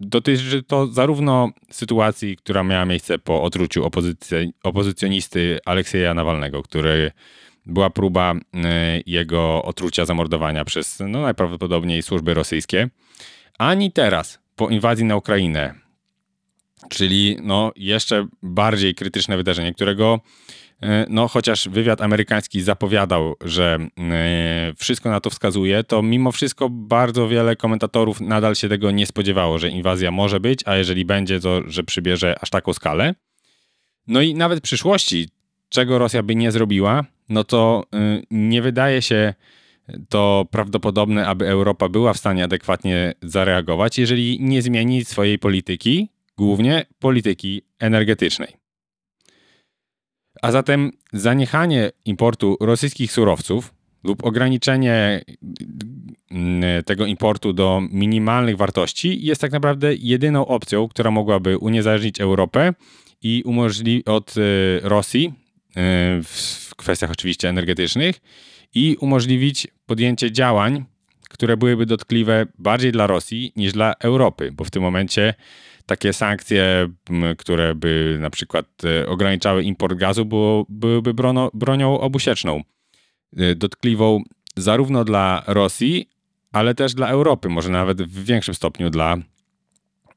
dotyczy 0.00 0.62
to 0.62 0.86
zarówno 0.86 1.50
sytuacji, 1.70 2.36
która 2.36 2.62
miała 2.62 2.84
miejsce 2.84 3.18
po 3.18 3.42
otruciu 3.42 3.90
opozycjonisty 4.62 5.58
Aleksieja 5.64 6.14
Nawalnego, 6.14 6.62
który 6.62 7.12
była 7.66 7.90
próba 7.90 8.34
e, 8.34 8.38
jego 9.06 9.62
otrucia, 9.62 10.04
zamordowania 10.04 10.64
przez 10.64 10.98
no, 11.08 11.22
najprawdopodobniej 11.22 12.02
służby 12.02 12.34
rosyjskie, 12.34 12.88
ani 13.58 13.92
teraz 13.92 14.43
po 14.56 14.68
inwazji 14.68 15.04
na 15.04 15.16
Ukrainę, 15.16 15.74
czyli 16.88 17.36
no, 17.42 17.72
jeszcze 17.76 18.26
bardziej 18.42 18.94
krytyczne 18.94 19.36
wydarzenie, 19.36 19.74
którego 19.74 20.20
e, 20.82 21.06
no, 21.08 21.28
chociaż 21.28 21.68
wywiad 21.68 22.00
amerykański 22.00 22.62
zapowiadał, 22.62 23.34
że 23.40 23.78
e, 23.98 24.72
wszystko 24.76 25.10
na 25.10 25.20
to 25.20 25.30
wskazuje, 25.30 25.84
to 25.84 26.02
mimo 26.02 26.32
wszystko 26.32 26.68
bardzo 26.70 27.28
wiele 27.28 27.56
komentatorów 27.56 28.20
nadal 28.20 28.54
się 28.54 28.68
tego 28.68 28.90
nie 28.90 29.06
spodziewało, 29.06 29.58
że 29.58 29.68
inwazja 29.68 30.10
może 30.10 30.40
być, 30.40 30.60
a 30.64 30.76
jeżeli 30.76 31.04
będzie, 31.04 31.40
to 31.40 31.60
że 31.66 31.82
przybierze 31.82 32.34
aż 32.40 32.50
taką 32.50 32.72
skalę. 32.72 33.14
No 34.06 34.20
i 34.20 34.34
nawet 34.34 34.58
w 34.58 34.62
przyszłości, 34.62 35.28
czego 35.68 35.98
Rosja 35.98 36.22
by 36.22 36.34
nie 36.34 36.52
zrobiła, 36.52 37.04
no 37.28 37.44
to 37.44 37.84
y, 37.94 38.26
nie 38.30 38.62
wydaje 38.62 39.02
się 39.02 39.34
to 40.08 40.46
prawdopodobne, 40.50 41.26
aby 41.26 41.48
Europa 41.48 41.88
była 41.88 42.12
w 42.12 42.18
stanie 42.18 42.44
adekwatnie 42.44 43.12
zareagować, 43.22 43.98
jeżeli 43.98 44.38
nie 44.40 44.62
zmieni 44.62 45.04
swojej 45.04 45.38
polityki, 45.38 46.08
głównie 46.38 46.86
polityki 46.98 47.62
energetycznej. 47.78 48.48
A 50.42 50.52
zatem 50.52 50.90
zaniechanie 51.12 51.90
importu 52.04 52.56
rosyjskich 52.60 53.12
surowców 53.12 53.74
lub 54.04 54.24
ograniczenie 54.24 55.24
y, 56.78 56.82
tego 56.82 57.06
importu 57.06 57.52
do 57.52 57.82
minimalnych 57.90 58.56
wartości 58.56 59.26
jest 59.26 59.40
tak 59.40 59.52
naprawdę 59.52 59.94
jedyną 59.94 60.46
opcją, 60.46 60.88
która 60.88 61.10
mogłaby 61.10 61.58
uniezależnić 61.58 62.20
Europę 62.20 62.74
i 63.22 63.42
umożliwić 63.46 64.06
od 64.06 64.36
y, 64.36 64.80
Rosji 64.82 65.32
w 66.22 66.70
kwestiach 66.76 67.10
oczywiście 67.10 67.48
energetycznych 67.48 68.20
i 68.74 68.96
umożliwić 69.00 69.68
podjęcie 69.86 70.32
działań, 70.32 70.84
które 71.30 71.56
byłyby 71.56 71.86
dotkliwe 71.86 72.46
bardziej 72.58 72.92
dla 72.92 73.06
Rosji 73.06 73.52
niż 73.56 73.72
dla 73.72 73.94
Europy, 74.00 74.52
bo 74.52 74.64
w 74.64 74.70
tym 74.70 74.82
momencie 74.82 75.34
takie 75.86 76.12
sankcje, 76.12 76.88
które 77.38 77.74
by 77.74 78.18
na 78.20 78.30
przykład 78.30 78.66
e, 78.84 79.06
ograniczały 79.06 79.62
import 79.62 79.98
gazu, 79.98 80.24
było, 80.24 80.66
byłyby 80.68 81.14
brono, 81.14 81.50
bronią 81.54 82.00
obusieczną, 82.00 82.62
e, 83.36 83.54
dotkliwą 83.54 84.22
zarówno 84.56 85.04
dla 85.04 85.42
Rosji, 85.46 86.08
ale 86.52 86.74
też 86.74 86.94
dla 86.94 87.08
Europy, 87.08 87.48
może 87.48 87.70
nawet 87.70 88.02
w 88.02 88.24
większym 88.24 88.54
stopniu 88.54 88.90
dla 88.90 89.16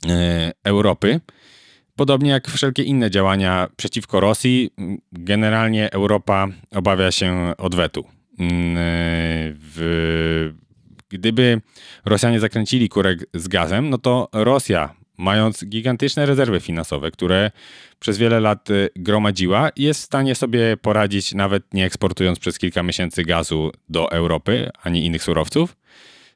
e, 0.07 0.51
Europy. 0.63 1.19
Podobnie 1.95 2.29
jak 2.31 2.47
wszelkie 2.47 2.83
inne 2.83 3.11
działania 3.11 3.69
przeciwko 3.77 4.19
Rosji, 4.19 4.69
generalnie 5.11 5.91
Europa 5.91 6.47
obawia 6.71 7.11
się 7.11 7.53
odwetu. 7.57 8.16
Mm, 8.39 8.75
w, 9.59 10.53
gdyby 11.09 11.61
Rosjanie 12.05 12.39
zakręcili 12.39 12.89
kurek 12.89 13.25
z 13.33 13.47
gazem, 13.47 13.89
no 13.89 13.97
to 13.97 14.29
Rosja, 14.33 14.95
mając 15.17 15.65
gigantyczne 15.65 16.25
rezerwy 16.25 16.59
finansowe, 16.59 17.11
które 17.11 17.51
przez 17.99 18.17
wiele 18.17 18.39
lat 18.39 18.69
y, 18.69 18.89
gromadziła, 18.95 19.69
jest 19.75 20.01
w 20.01 20.05
stanie 20.05 20.35
sobie 20.35 20.77
poradzić, 20.77 21.33
nawet 21.33 21.73
nie 21.73 21.85
eksportując 21.85 22.39
przez 22.39 22.59
kilka 22.59 22.83
miesięcy 22.83 23.23
gazu 23.23 23.71
do 23.89 24.11
Europy 24.11 24.69
ani 24.83 25.05
innych 25.05 25.23
surowców. 25.23 25.77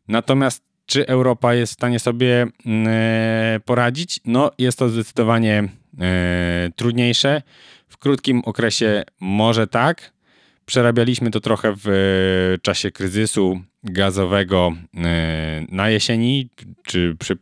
Natomiast 0.08 0.72
czy 0.86 1.08
Europa 1.08 1.53
jest 1.53 1.74
w 1.74 1.75
stanie 1.75 2.00
sobie 2.00 2.48
mm, 2.65 2.88
e, 2.88 3.60
poradzić? 3.65 4.20
No, 4.25 4.51
jest 4.58 4.79
to 4.79 4.89
zdecydowanie 4.89 5.70
e, 6.00 6.70
trudniejsze. 6.75 7.41
W 7.88 7.98
krótkim 7.98 8.41
okresie 8.46 9.03
może 9.20 9.67
tak. 9.67 10.13
Przerabialiśmy 10.71 11.31
to 11.31 11.39
trochę 11.39 11.73
w 11.83 12.57
czasie 12.61 12.91
kryzysu 12.91 13.61
gazowego 13.83 14.71
e, 14.97 15.65
na 15.69 15.89
jesieni, 15.89 16.49
czy 16.83 17.15
przy 17.19 17.37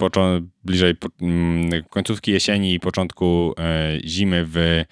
bliżej 0.63 0.95
mm, 1.21 1.83
końcówki 1.89 2.31
jesieni 2.31 2.73
i 2.73 2.79
początku 2.79 3.53
zimy 4.05 4.45
w 4.45 4.83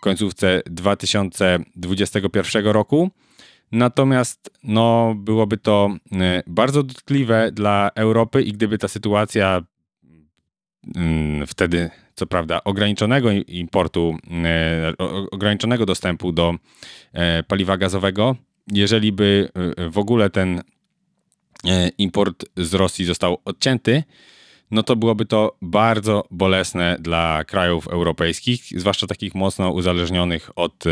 końcówce 0.00 0.62
2021 0.66 2.66
roku. 2.66 3.10
Natomiast 3.72 4.50
no, 4.62 5.14
byłoby 5.16 5.56
to 5.56 5.96
e, 6.12 6.42
bardzo 6.46 6.82
dotkliwe 6.82 7.52
dla 7.52 7.90
Europy 7.94 8.42
i 8.42 8.52
gdyby 8.52 8.78
ta 8.78 8.88
sytuacja 8.88 9.62
wtedy, 11.46 11.90
co 12.14 12.26
prawda, 12.26 12.64
ograniczonego 12.64 13.30
importu, 13.48 14.16
e, 14.44 14.92
ograniczonego 15.30 15.86
dostępu 15.86 16.32
do 16.32 16.54
e, 17.12 17.42
paliwa 17.42 17.76
gazowego, 17.76 18.36
jeżeli 18.72 19.12
by 19.12 19.48
w 19.90 19.98
ogóle 19.98 20.30
ten 20.30 20.62
import 21.98 22.44
z 22.56 22.74
Rosji 22.74 23.04
został 23.04 23.38
odcięty, 23.44 24.02
no 24.70 24.82
to 24.82 24.96
byłoby 24.96 25.26
to 25.26 25.56
bardzo 25.62 26.24
bolesne 26.30 26.96
dla 27.00 27.44
krajów 27.44 27.88
europejskich, 27.88 28.62
zwłaszcza 28.76 29.06
takich 29.06 29.34
mocno 29.34 29.70
uzależnionych 29.70 30.50
od 30.56 30.84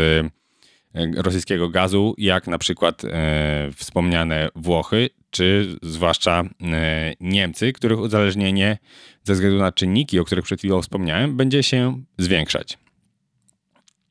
E, 0.95 1.21
rosyjskiego 1.21 1.69
gazu, 1.69 2.15
jak 2.17 2.47
na 2.47 2.57
przykład 2.57 3.03
e, 3.05 3.69
wspomniane 3.75 4.49
Włochy, 4.55 5.09
czy 5.29 5.77
zwłaszcza 5.81 6.43
e, 6.61 7.13
Niemcy, 7.19 7.73
których 7.73 7.99
uzależnienie 7.99 8.77
ze 9.23 9.33
względu 9.33 9.57
na 9.57 9.71
czynniki, 9.71 10.19
o 10.19 10.25
których 10.25 10.45
przed 10.45 10.59
chwilą 10.59 10.81
wspomniałem, 10.81 11.37
będzie 11.37 11.63
się 11.63 12.03
zwiększać. 12.17 12.77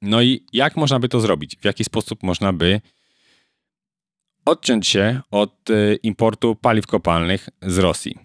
No 0.02 0.22
i 0.22 0.44
jak 0.52 0.76
można 0.76 0.98
by 0.98 1.08
to 1.08 1.20
zrobić? 1.20 1.56
W 1.60 1.64
jaki 1.64 1.84
sposób 1.84 2.22
można 2.22 2.52
by 2.52 2.80
odciąć 4.44 4.86
się 4.86 5.20
od 5.30 5.70
e, 5.70 5.94
importu 5.94 6.56
paliw 6.56 6.86
kopalnych 6.86 7.48
z 7.62 7.78
Rosji? 7.78 8.18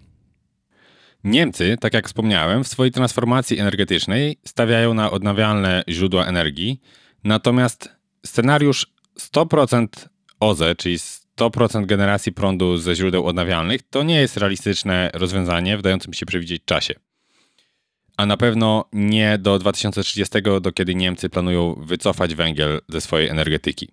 Niemcy, 1.24 1.76
tak 1.80 1.94
jak 1.94 2.06
wspomniałem, 2.06 2.64
w 2.64 2.68
swojej 2.68 2.92
transformacji 2.92 3.58
energetycznej 3.58 4.38
stawiają 4.44 4.94
na 4.94 5.10
odnawialne 5.10 5.84
źródła 5.88 6.26
energii, 6.26 6.80
natomiast 7.24 7.88
scenariusz 8.26 8.86
100% 9.20 9.86
OZE, 10.40 10.74
czyli 10.74 10.98
100% 11.38 11.86
generacji 11.86 12.32
prądu 12.32 12.76
ze 12.76 12.94
źródeł 12.94 13.26
odnawialnych, 13.26 13.80
to 13.90 14.02
nie 14.02 14.20
jest 14.20 14.36
realistyczne 14.36 15.10
rozwiązanie 15.14 15.78
w 15.78 15.82
dającym 15.82 16.14
się 16.14 16.26
przewidzieć 16.26 16.62
czasie. 16.64 16.94
A 18.16 18.26
na 18.26 18.36
pewno 18.36 18.84
nie 18.92 19.38
do 19.38 19.58
2030, 19.58 20.38
do 20.60 20.72
kiedy 20.72 20.94
Niemcy 20.94 21.30
planują 21.30 21.74
wycofać 21.74 22.34
węgiel 22.34 22.80
ze 22.88 23.00
swojej 23.00 23.28
energetyki. 23.28 23.88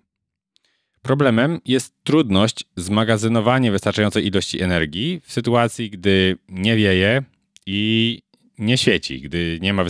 Problemem 1.02 1.60
jest 1.64 1.94
trudność 2.04 2.64
zmagazynowania 2.76 3.72
wystarczającej 3.72 4.26
ilości 4.26 4.62
energii 4.62 5.20
w 5.24 5.32
sytuacji, 5.32 5.90
gdy 5.90 6.38
nie 6.48 6.76
wieje 6.76 7.22
i 7.66 8.22
nie 8.58 8.78
świeci, 8.78 9.20
gdy 9.20 9.58
nie 9.62 9.72
ma 9.72 9.84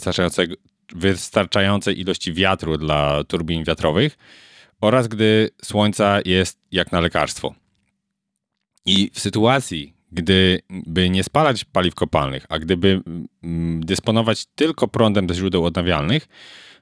wystarczającej 0.94 2.00
ilości 2.00 2.32
wiatru 2.32 2.78
dla 2.78 3.24
turbin 3.24 3.64
wiatrowych 3.64 4.18
oraz 4.82 5.08
gdy 5.08 5.50
słońca 5.64 6.20
jest 6.24 6.58
jak 6.72 6.92
na 6.92 7.00
lekarstwo. 7.00 7.54
I 8.86 9.10
w 9.14 9.20
sytuacji, 9.20 9.94
gdyby 10.12 11.10
nie 11.10 11.24
spalać 11.24 11.64
paliw 11.64 11.94
kopalnych, 11.94 12.46
a 12.48 12.58
gdyby 12.58 13.02
mm, 13.42 13.84
dysponować 13.84 14.46
tylko 14.46 14.88
prądem 14.88 15.28
ze 15.28 15.34
źródeł 15.34 15.64
odnawialnych, 15.64 16.28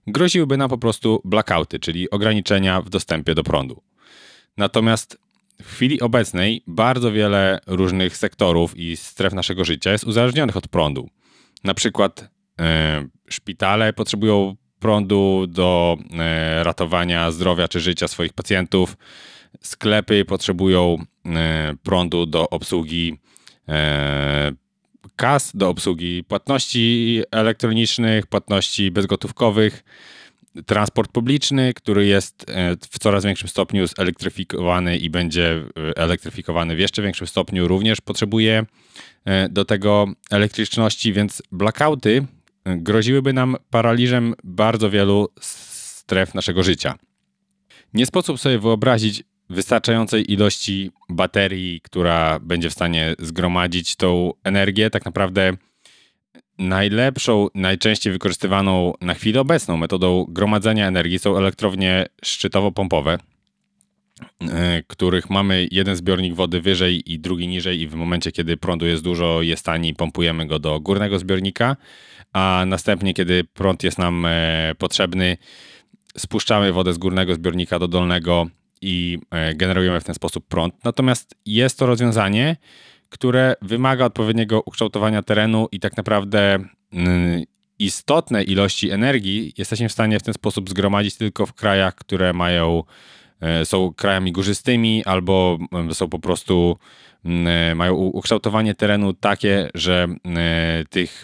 groziłyby 0.07 0.57
nam 0.57 0.71
po 0.71 0.79
prostu 0.79 1.21
blackouty, 1.25 1.79
czyli 1.79 2.11
ograniczenia 2.11 2.83
w 2.83 2.91
dostępie 2.91 3.35
do 3.35 3.43
prądu. 3.43 3.83
Natomiast 4.57 5.19
w 5.63 5.75
chwili 5.75 6.01
obecnej 6.01 6.63
bardzo 6.67 7.13
wiele 7.13 7.61
różnych 7.67 8.17
sektorów 8.17 8.77
i 8.77 8.97
stref 8.97 9.33
naszego 9.33 9.65
życia 9.65 9.93
jest 9.93 10.05
uzależnionych 10.05 10.57
od 10.57 10.69
prądu. 10.69 11.09
Na 11.65 11.75
przykład 11.75 12.31
E, 12.61 13.09
szpitale 13.29 13.93
potrzebują 13.93 14.57
prądu 14.81 15.47
do 15.49 15.97
e, 16.19 16.65
ratowania 16.65 17.31
zdrowia 17.31 17.69
czy 17.69 17.81
życia 17.81 18.09
swoich 18.09 18.33
pacjentów. 18.33 18.97
Sklepy 19.63 20.25
potrzebują 20.25 21.05
e, 21.27 21.75
prądu 21.83 22.27
do 22.27 22.51
obsługi 22.51 23.19
kas, 25.17 25.51
do 25.55 25.69
obsługi 25.69 26.25
płatności 26.25 27.23
elektronicznych, 27.31 28.27
płatności 28.27 28.91
bezgotówkowych. 28.91 29.85
transport 30.67 31.13
publiczny, 31.13 31.75
który 31.75 32.07
jest 32.07 32.47
w 32.91 32.99
coraz 32.99 33.25
większym 33.25 33.49
stopniu 33.49 33.87
zelektryfikowany 33.87 34.97
i 34.97 35.11
będzie 35.11 35.65
elektryfikowany 35.97 36.77
w 36.77 36.79
jeszcze 36.79 37.03
większym 37.03 37.27
stopniu, 37.27 37.69
również 37.69 38.01
potrzebuje 38.01 38.67
do 39.51 39.65
tego 39.65 40.07
elektryczności, 40.31 41.13
więc 41.13 41.43
blackouty 41.53 42.27
groziłyby 42.67 43.33
nam 43.33 43.57
paraliżem 43.71 44.35
bardzo 44.45 44.91
wielu 44.91 45.29
stref 45.41 46.35
naszego 46.35 46.63
życia. 46.63 46.95
Nie 47.95 48.07
sposób 48.07 48.41
sobie 48.41 48.59
wyobrazić 48.59 49.23
wystarczającej 49.51 50.33
ilości 50.33 50.91
baterii, 51.09 51.81
która 51.81 52.39
będzie 52.41 52.71
w 52.71 52.73
stanie 52.73 53.15
zgromadzić 53.19 53.97
tą 53.97 54.33
energię. 54.45 54.91
Tak 54.91 55.05
naprawdę 55.05 55.53
najlepszą, 56.59 57.49
najczęściej 57.55 58.13
wykorzystywaną 58.13 58.93
na 59.01 59.15
chwilę 59.15 59.41
obecną 59.41 59.77
metodą 59.77 60.27
gromadzenia 60.29 60.89
energii 60.89 61.19
są 61.19 61.37
elektrownie 61.37 62.07
szczytowo-pompowe, 62.25 63.19
których 64.87 65.31
mamy 65.31 65.69
jeden 65.71 65.97
zbiornik 65.97 66.35
wody 66.35 66.61
wyżej 66.61 67.13
i 67.13 67.19
drugi 67.19 67.49
niżej 67.49 67.81
i 67.81 67.89
w 67.89 67.95
momencie, 67.95 68.33
kiedy 68.33 68.57
prądu 68.57 68.87
jest 68.87 69.03
dużo, 69.03 69.43
jest 69.43 69.65
tani, 69.65 69.95
pompujemy 69.95 70.47
go 70.47 70.59
do 70.59 70.81
górnego 70.81 71.19
zbiornika, 71.19 71.77
a 72.33 72.65
następnie, 72.67 73.15
kiedy 73.15 73.45
prąd 73.45 73.83
jest 73.83 73.99
nam 73.99 74.27
e, 74.27 74.75
potrzebny, 74.79 75.37
spuszczamy 76.17 76.73
wodę 76.73 76.93
z 76.93 76.99
górnego 76.99 77.35
zbiornika 77.35 77.79
do 77.79 77.89
dolnego 77.89 78.47
i 78.83 79.19
e, 79.31 79.55
generujemy 79.55 80.01
w 80.01 80.05
ten 80.05 80.15
sposób 80.15 80.47
prąd. 80.49 80.85
Natomiast 80.85 81.35
jest 81.47 81.79
to 81.79 81.87
rozwiązanie, 81.87 82.57
które 83.09 83.55
wymaga 83.63 84.05
odpowiedniego 84.05 84.63
ukształtowania 84.63 85.23
terenu 85.23 85.69
i 85.73 85.81
tak 85.81 85.97
naprawdę 85.97 86.59
istotne 87.81 88.43
ilości 88.43 88.91
energii 88.91 89.55
jesteśmy 89.59 89.89
w 89.89 89.93
stanie 89.93 90.19
w 90.19 90.23
ten 90.23 90.35
sposób 90.35 90.71
zgromadzić 90.71 91.17
tylko 91.17 91.47
w 91.47 91.55
krajach, 91.55 91.95
które 91.95 92.33
mają, 92.33 92.79
e, 92.79 92.85
są 93.65 93.93
krajami 93.95 94.33
górzystymi 94.33 95.05
albo 95.05 95.59
są 95.93 96.09
po 96.09 96.19
prostu 96.19 96.79
e, 97.25 97.75
mają 97.75 97.95
ukształtowanie 97.95 98.75
terenu 98.75 99.13
takie, 99.13 99.71
że 99.75 100.09
e, 100.25 100.85
tych 100.91 101.23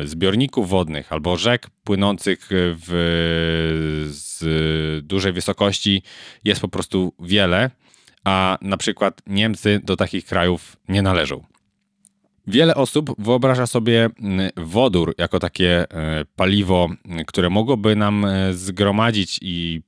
e, 0.00 0.06
zbiorników 0.06 0.68
wodnych 0.68 1.12
albo 1.12 1.36
rzek 1.36 1.70
płynących 1.84 2.48
w, 2.50 2.88
z 4.10 5.06
dużej 5.06 5.32
wysokości 5.32 6.02
jest 6.44 6.60
po 6.60 6.68
prostu 6.68 7.12
wiele, 7.20 7.70
a 8.24 8.58
na 8.60 8.76
przykład 8.76 9.22
Niemcy 9.26 9.80
do 9.84 9.96
takich 9.96 10.24
krajów 10.24 10.76
nie 10.88 11.02
należą. 11.02 11.44
Wiele 12.46 12.74
osób 12.74 13.14
wyobraża 13.18 13.66
sobie 13.66 14.10
wodór 14.56 15.14
jako 15.18 15.38
takie 15.38 15.84
paliwo, 16.36 16.88
które 17.26 17.50
mogłoby 17.50 17.96
nam 17.96 18.26
zgromadzić 18.52 19.38
i 19.42 19.82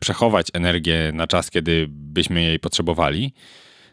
przechować 0.00 0.46
energię 0.52 1.10
na 1.14 1.26
czas, 1.26 1.50
kiedy 1.50 1.86
byśmy 1.88 2.42
jej 2.42 2.58
potrzebowali. 2.58 3.32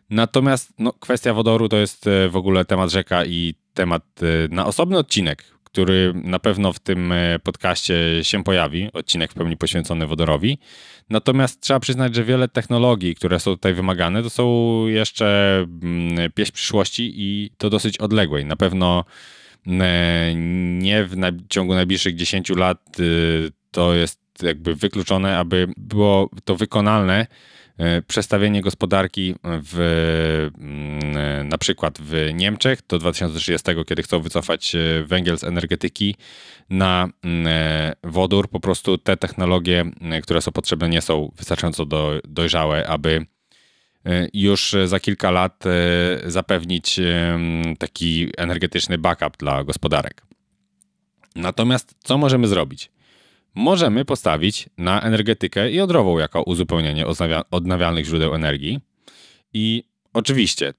Natomiast 0.10 0.74
no, 0.80 0.94
kwestia 0.94 1.34
wodoru 1.34 1.70
to 1.70 1.78
jest 1.78 2.08
e, 2.08 2.30
w 2.30 2.36
ogóle 2.36 2.66
temat 2.66 2.92
rzeka 2.92 3.26
i 3.26 3.54
temat 3.74 4.04
e, 4.22 4.56
na 4.56 4.66
osobny 4.66 4.98
odcinek, 4.98 5.44
który 5.64 6.14
na 6.16 6.40
pewno 6.40 6.74
w 6.74 6.80
tym 6.80 7.12
e, 7.12 7.40
podcaście 7.40 7.96
się 8.24 8.44
pojawi, 8.44 8.90
odcinek 8.94 9.32
w 9.32 9.36
pełni 9.36 9.58
poświęcony 9.58 10.08
wodorowi. 10.08 10.58
Natomiast 11.10 11.62
trzeba 11.62 11.80
przyznać, 11.80 12.16
że 12.16 12.24
wiele 12.24 12.48
technologii, 12.48 13.16
które 13.16 13.40
są 13.40 13.52
tutaj 13.52 13.74
wymagane, 13.74 14.24
to 14.24 14.30
są 14.30 14.88
jeszcze 14.88 15.58
mm, 15.84 16.32
pieśń 16.32 16.52
przyszłości 16.52 17.14
i 17.16 17.52
to 17.58 17.70
dosyć 17.70 17.98
odległej. 17.98 18.46
Na 18.46 18.56
pewno 18.56 19.06
nie 19.66 21.04
w 21.04 21.16
ciągu 21.50 21.74
najbliższych 21.74 22.16
10 22.16 22.50
lat 22.50 22.98
to 23.72 23.94
jest 23.94 24.23
jakby 24.44 24.76
wykluczone, 24.76 25.38
aby 25.38 25.68
było 25.78 26.30
to 26.46 26.56
wykonalne 26.56 27.28
E, 27.78 28.02
przestawienie 28.02 28.62
gospodarki 28.62 29.36
w, 29.44 29.80
mm, 30.58 31.48
na 31.50 31.58
przykład 31.58 32.00
w 32.02 32.30
Niemczech 32.34 32.80
do 32.90 33.00
2030, 33.00 33.72
kiedy 33.88 34.04
chcą 34.04 34.20
wycofać 34.20 34.76
e, 34.76 35.04
węgiel 35.04 35.38
z 35.38 35.44
energetyki 35.44 36.16
na 36.70 37.10
mm, 37.24 37.48
e, 37.48 37.94
wodór, 38.04 38.50
po 38.50 38.60
prostu 38.60 38.98
te 38.98 39.18
technologie, 39.18 39.86
które 40.24 40.42
są 40.42 40.52
potrzebne, 40.52 40.90
nie 40.90 41.02
są 41.02 41.32
wystarczająco 41.38 41.86
do, 41.86 42.20
dojrzałe, 42.28 42.88
aby 42.88 43.26
już 44.34 44.76
za 44.86 45.00
kilka 45.00 45.32
lat 45.32 45.64
zapewnić 46.26 47.00
taki 47.80 48.30
energetyczny 48.38 48.98
backup 48.98 49.38
dla 49.38 49.64
gospodarek. 49.64 50.22
Natomiast 51.36 51.96
co 52.04 52.18
możemy 52.18 52.48
zrobić? 52.48 52.92
Możemy 53.56 54.06
postawić 54.06 54.70
na 54.78 55.02
energetykę 55.02 55.72
jądrową 55.72 56.18
jako 56.18 56.44
uzupełnienie 56.44 57.06
odnawialnych 57.52 58.06
źródeł 58.06 58.36
energii. 58.36 58.80
I 59.54 59.84
oczywiście 60.14 60.74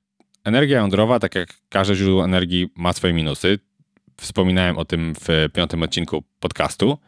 energia 0.45 0.79
jądrowa, 0.79 1.19
tak 1.19 1.35
jak 1.35 1.55
każde 1.69 1.95
źródło 1.95 2.25
energii, 2.25 2.69
ma 2.77 2.93
swoje 2.93 3.13
minusy. 3.13 3.59
Wspominałem 4.21 4.79
o 4.79 4.85
tym 4.85 5.15
w 5.15 5.49
piątym 5.53 5.83
odcinku 5.83 6.23
podcastu. 6.41 6.99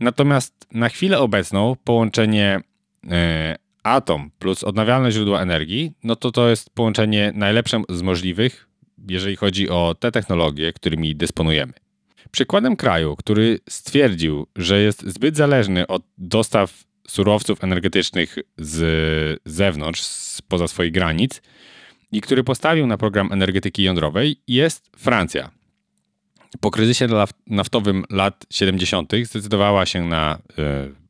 Natomiast 0.00 0.66
na 0.72 0.88
chwilę 0.88 1.18
obecną 1.18 1.76
połączenie 1.84 2.60
y, 3.04 3.08
atom 3.82 4.30
plus 4.38 4.64
odnawialne 4.64 5.10
źródła 5.10 5.42
energii, 5.42 5.92
no 6.04 6.16
to 6.16 6.32
to 6.32 6.48
jest 6.48 6.70
połączenie 6.70 7.32
najlepsze 7.34 7.82
z 7.88 8.02
możliwych, 8.02 8.68
jeżeli 9.08 9.36
chodzi 9.36 9.68
o 9.68 9.94
te 10.00 10.12
technologie, 10.12 10.72
którymi 10.72 11.16
dysponujemy. 11.16 11.85
Przykładem 12.30 12.76
kraju, 12.76 13.16
który 13.16 13.58
stwierdził, 13.68 14.46
że 14.56 14.80
jest 14.80 15.02
zbyt 15.02 15.36
zależny 15.36 15.86
od 15.86 16.02
dostaw 16.18 16.84
surowców 17.08 17.64
energetycznych 17.64 18.38
z 18.58 19.40
zewnątrz, 19.44 20.02
spoza 20.02 20.68
swoich 20.68 20.92
granic 20.92 21.42
i 22.12 22.20
który 22.20 22.44
postawił 22.44 22.86
na 22.86 22.98
program 22.98 23.32
energetyki 23.32 23.82
jądrowej 23.82 24.36
jest 24.48 24.90
Francja. 24.96 25.50
Po 26.60 26.70
kryzysie 26.70 27.06
naftowym 27.46 28.04
lat 28.10 28.46
70. 28.50 29.12
zdecydowała 29.24 29.86
się 29.86 30.04
na 30.04 30.38
y, 30.38 30.62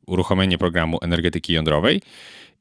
uruchomienie 0.07 0.57
programu 0.57 0.97
energetyki 1.01 1.53
jądrowej 1.53 2.01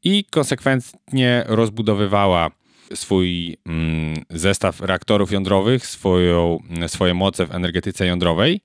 i 0.05 0.25
konsekwentnie 0.25 1.45
rozbudowywała 1.47 2.51
swój 2.95 3.57
mm, 3.67 4.25
zestaw 4.31 4.81
reaktorów 4.81 5.33
jądrowych, 5.33 5.87
swoją, 5.87 6.59
swoje 6.87 7.15
moce 7.15 7.47
w 7.47 7.55
energetyce 7.55 8.07
jądrowej 8.07 8.61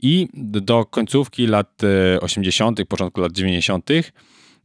i 0.00 0.28
do 0.34 0.84
końcówki 0.84 1.46
lat 1.46 1.82
80., 2.20 2.80
e, 2.80 2.84
początku 2.84 3.20
lat 3.20 3.32
90. 3.32 3.90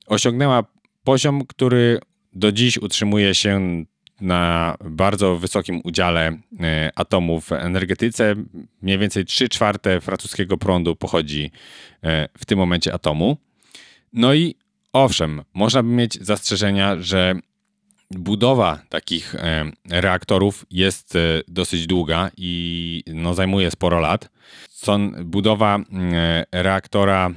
osiągnęła 0.07 0.63
poziom, 1.03 1.45
który 1.45 1.99
do 2.33 2.51
dziś 2.51 2.77
utrzymuje 2.77 3.35
się 3.35 3.83
na 4.21 4.75
bardzo 4.85 5.35
wysokim 5.35 5.81
udziale 5.83 6.37
e, 6.59 6.91
atomów 6.95 7.45
w 7.45 7.51
energetyce. 7.51 8.35
Mniej 8.81 8.97
więcej 8.97 9.25
3 9.25 9.49
czwarte 9.49 10.01
francuskiego 10.01 10.57
prądu 10.57 10.95
pochodzi 10.95 11.51
e, 12.03 12.29
w 12.37 12.45
tym 12.45 12.59
momencie 12.59 12.93
atomu. 12.93 13.37
No 14.13 14.33
i 14.33 14.55
owszem, 14.93 15.41
można 15.53 15.83
by 15.83 15.89
mieć 15.89 16.25
zastrzeżenia, 16.25 16.95
że 16.99 17.35
budowa 18.11 18.79
takich 18.89 19.35
e, 19.35 19.71
reaktorów 19.89 20.65
jest 20.71 21.15
e, 21.15 21.19
dosyć 21.47 21.87
długa 21.87 22.31
i 22.37 23.03
no, 23.07 23.33
zajmuje 23.33 23.71
sporo 23.71 23.99
lat. 23.99 24.29
budowa 25.23 25.79
e, 25.79 26.45
reaktora 26.51 27.31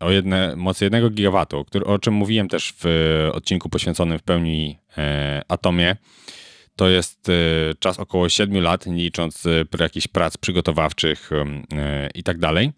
o 0.00 0.10
jedne, 0.10 0.56
mocy 0.56 0.84
1 0.84 1.10
gigawatu, 1.10 1.64
który, 1.64 1.84
o 1.84 1.98
czym 1.98 2.14
mówiłem 2.14 2.48
też 2.48 2.74
w 2.80 2.84
odcinku 3.32 3.68
poświęconym 3.68 4.18
w 4.18 4.22
pełni 4.22 4.78
atomie, 5.48 5.96
to 6.76 6.88
jest 6.88 7.30
czas 7.78 7.98
około 7.98 8.28
7 8.28 8.62
lat, 8.62 8.86
nie 8.86 9.02
licząc 9.02 9.44
jakichś 9.80 10.08
prac 10.08 10.36
przygotowawczych 10.36 11.30
i 12.14 12.22
tak 12.22 12.38
dalej. 12.38 12.72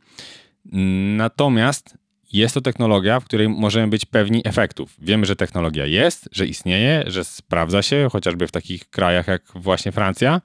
Natomiast 1.17 1.99
jest 2.33 2.55
to 2.55 2.61
technologia, 2.61 3.21
w 3.21 3.25
której 3.25 3.49
możemy 3.49 3.89
być 3.89 4.05
pewni 4.05 4.43
efektów. 4.45 4.95
Wiemy, 4.99 5.27
że 5.27 5.37
technologia 5.37 5.87
jest, 5.87 6.29
że 6.33 6.47
istnieje, 6.47 7.05
że 7.07 7.25
sprawdza 7.25 7.83
się, 7.83 8.09
chociażby 8.13 8.47
w 8.47 8.53
takich 8.53 8.91
krajach 8.91 9.27
jak 9.27 9.43
właśnie 9.55 9.93
Francja. 9.93 10.41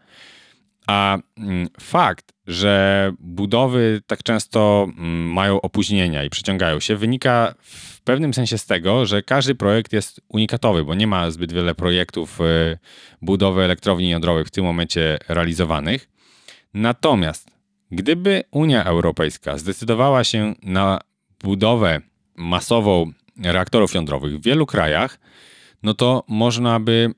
A 0.87 1.17
mm, 1.37 1.67
fakt, 1.79 2.33
że 2.47 3.11
budowy 3.19 4.01
tak 4.07 4.23
często 4.23 4.87
mm, 4.97 5.31
mają 5.33 5.61
opóźnienia 5.61 6.23
i 6.23 6.29
przeciągają 6.29 6.79
się, 6.79 6.95
wynika 6.95 7.53
w 7.61 8.01
pewnym 8.01 8.33
sensie 8.33 8.57
z 8.57 8.65
tego, 8.65 9.05
że 9.05 9.21
każdy 9.21 9.55
projekt 9.55 9.93
jest 9.93 10.21
unikatowy, 10.27 10.85
bo 10.85 10.95
nie 10.95 11.07
ma 11.07 11.31
zbyt 11.31 11.53
wiele 11.53 11.75
projektów 11.75 12.41
y, 12.41 12.77
budowy 13.21 13.61
elektrowni 13.61 14.09
jądrowych 14.09 14.47
w 14.47 14.51
tym 14.51 14.63
momencie 14.63 15.17
realizowanych. 15.27 16.09
Natomiast 16.73 17.51
gdyby 17.91 18.43
Unia 18.51 18.83
Europejska 18.83 19.57
zdecydowała 19.57 20.23
się 20.23 20.55
na 20.63 20.99
budowę 21.43 22.01
masową 22.35 23.11
reaktorów 23.43 23.93
jądrowych 23.93 24.39
w 24.39 24.43
wielu 24.43 24.65
krajach, 24.65 25.19
no 25.83 25.93
to 25.93 26.23
można 26.27 26.79
by 26.79 27.13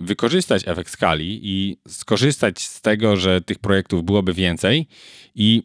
wykorzystać 0.00 0.68
efekt 0.68 0.90
skali 0.90 1.40
i 1.42 1.76
skorzystać 1.88 2.62
z 2.62 2.80
tego, 2.80 3.16
że 3.16 3.40
tych 3.40 3.58
projektów 3.58 4.04
byłoby 4.04 4.32
więcej 4.32 4.86
i 5.34 5.62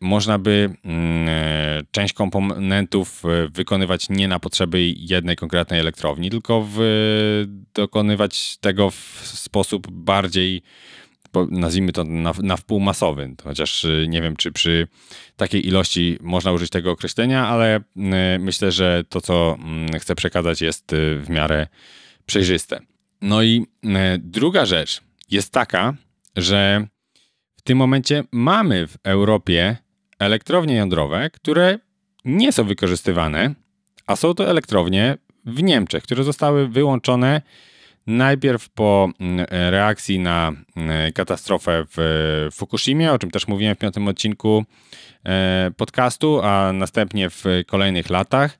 można 0.00 0.38
by 0.38 0.70
część 1.90 2.14
komponentów 2.14 3.22
e, 3.24 3.48
wykonywać 3.48 4.08
nie 4.08 4.28
na 4.28 4.38
potrzeby 4.38 4.82
jednej 4.96 5.36
konkretnej 5.36 5.80
elektrowni, 5.80 6.30
tylko 6.30 6.68
w, 6.70 6.78
dokonywać 7.74 8.56
tego 8.56 8.90
w 8.90 9.20
sposób 9.24 9.90
bardziej 9.90 10.62
nazwijmy 11.50 11.92
to 11.92 12.04
na, 12.04 12.32
na 12.42 12.56
wpół 12.56 12.80
masowy, 12.80 13.34
chociaż 13.44 13.84
y, 13.84 14.06
nie 14.08 14.22
wiem, 14.22 14.36
czy 14.36 14.52
przy 14.52 14.88
takiej 15.36 15.66
ilości 15.66 16.18
można 16.20 16.52
użyć 16.52 16.70
tego 16.70 16.90
określenia, 16.90 17.46
ale 17.46 17.76
y, 17.76 17.82
myślę, 18.38 18.72
że 18.72 19.04
to, 19.08 19.20
co 19.20 19.56
mm, 19.58 19.98
chcę 20.00 20.14
przekazać, 20.14 20.62
jest 20.62 20.92
y, 20.92 21.18
w 21.18 21.30
miarę 21.30 21.66
przejrzyste. 22.26 22.80
No 23.20 23.42
i 23.42 23.66
druga 24.18 24.66
rzecz 24.66 25.00
jest 25.30 25.52
taka, 25.52 25.94
że 26.36 26.86
w 27.56 27.62
tym 27.62 27.78
momencie 27.78 28.24
mamy 28.32 28.86
w 28.86 28.96
Europie 29.04 29.76
elektrownie 30.18 30.74
jądrowe, 30.74 31.30
które 31.30 31.78
nie 32.24 32.52
są 32.52 32.64
wykorzystywane, 32.64 33.54
a 34.06 34.16
są 34.16 34.34
to 34.34 34.50
elektrownie 34.50 35.18
w 35.44 35.62
Niemczech, 35.62 36.02
które 36.02 36.24
zostały 36.24 36.68
wyłączone 36.68 37.42
Najpierw 38.06 38.68
po 38.68 39.08
mm, 39.20 39.46
reakcji 39.50 40.18
na 40.18 40.52
mm, 40.76 41.12
katastrofę 41.12 41.84
w 41.96 42.48
Fukushimie, 42.52 43.12
o 43.12 43.18
czym 43.18 43.30
też 43.30 43.48
mówiłem 43.48 43.74
w 43.74 43.78
piątym 43.78 44.08
odcinku 44.08 44.64
e, 45.24 45.70
podcastu, 45.76 46.40
a 46.42 46.72
następnie 46.72 47.30
w 47.30 47.44
kolejnych 47.66 48.10
latach, 48.10 48.58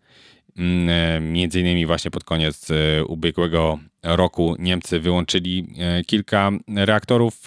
mm, 0.57 0.89
e, 0.89 1.21
między 1.21 1.61
innymi 1.61 1.87
właśnie 1.87 2.11
pod 2.11 2.25
koniec 2.25 2.71
e, 2.71 3.05
ubiegłego 3.05 3.79
roku 4.03 4.57
Niemcy 4.59 5.01
wyłączyli 5.01 5.69
kilka 6.07 6.51
reaktorów 6.77 7.47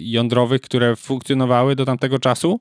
jądrowych, 0.00 0.60
które 0.60 0.96
funkcjonowały 0.96 1.76
do 1.76 1.84
tamtego 1.84 2.18
czasu. 2.18 2.60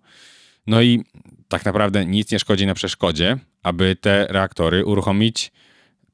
No 0.68 0.82
i 0.82 1.04
tak 1.48 1.66
naprawdę 1.66 2.06
nic 2.06 2.32
nie 2.32 2.40
szkodzi 2.40 2.66
na 2.66 2.74
przeszkodzie, 2.74 3.38
aby 3.64 3.96
te 3.96 4.28
reaktory 4.30 4.86
uruchomić 4.86 5.52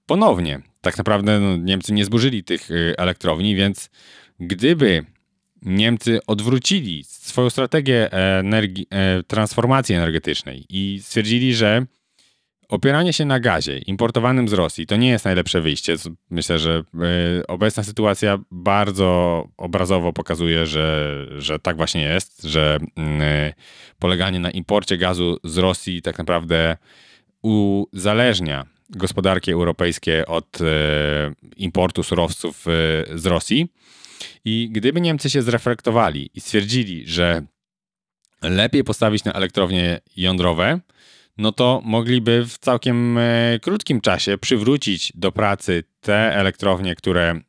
ponownie 0.05 0.70
tak 0.81 0.97
naprawdę 0.97 1.39
no, 1.39 1.57
Niemcy 1.57 1.93
nie 1.93 2.05
zburzyli 2.05 2.43
tych 2.43 2.71
y, 2.71 2.93
elektrowni, 2.97 3.55
więc 3.55 3.89
gdyby 4.39 5.05
Niemcy 5.61 6.19
odwrócili 6.27 7.03
swoją 7.03 7.49
strategię 7.49 8.11
energii, 8.11 8.87
e, 8.89 9.23
transformacji 9.23 9.95
energetycznej 9.95 10.65
i 10.69 10.99
stwierdzili, 11.03 11.53
że 11.53 11.85
opieranie 12.69 13.13
się 13.13 13.25
na 13.25 13.39
gazie 13.39 13.77
importowanym 13.77 14.47
z 14.47 14.53
Rosji 14.53 14.87
to 14.87 14.95
nie 14.95 15.09
jest 15.09 15.25
najlepsze 15.25 15.61
wyjście. 15.61 15.95
Myślę, 16.29 16.59
że 16.59 16.83
e, 17.39 17.47
obecna 17.47 17.83
sytuacja 17.83 18.39
bardzo 18.51 19.47
obrazowo 19.57 20.13
pokazuje, 20.13 20.65
że, 20.65 21.25
że 21.37 21.59
tak 21.59 21.77
właśnie 21.77 22.01
jest, 22.01 22.43
że 22.43 22.77
mm, 22.95 23.21
e, 23.21 23.53
poleganie 23.99 24.39
na 24.39 24.51
imporcie 24.51 24.97
gazu 24.97 25.37
z 25.43 25.57
Rosji 25.57 26.01
tak 26.01 26.17
naprawdę 26.17 26.77
uzależnia 27.41 28.65
gospodarki 28.91 29.51
europejskie 29.51 30.25
od 30.25 30.61
e, 30.61 30.65
importu 31.57 32.03
surowców 32.03 32.65
e, 32.67 32.71
z 33.17 33.25
Rosji. 33.25 33.67
I 34.45 34.69
gdyby 34.71 35.01
Niemcy 35.01 35.29
się 35.29 35.41
zreflektowali 35.41 36.29
i 36.33 36.41
stwierdzili, 36.41 37.07
że 37.07 37.45
lepiej 38.41 38.83
postawić 38.83 39.23
na 39.23 39.33
elektrownie 39.33 39.99
jądrowe, 40.17 40.79
no 41.37 41.51
to 41.51 41.81
mogliby 41.85 42.45
w 42.45 42.57
całkiem 42.57 43.17
e, 43.17 43.59
krótkim 43.61 44.01
czasie 44.01 44.37
przywrócić 44.37 45.11
do 45.15 45.31
pracy 45.31 45.83
te 46.01 46.35
elektrownie, 46.35 46.95
które 46.95 47.41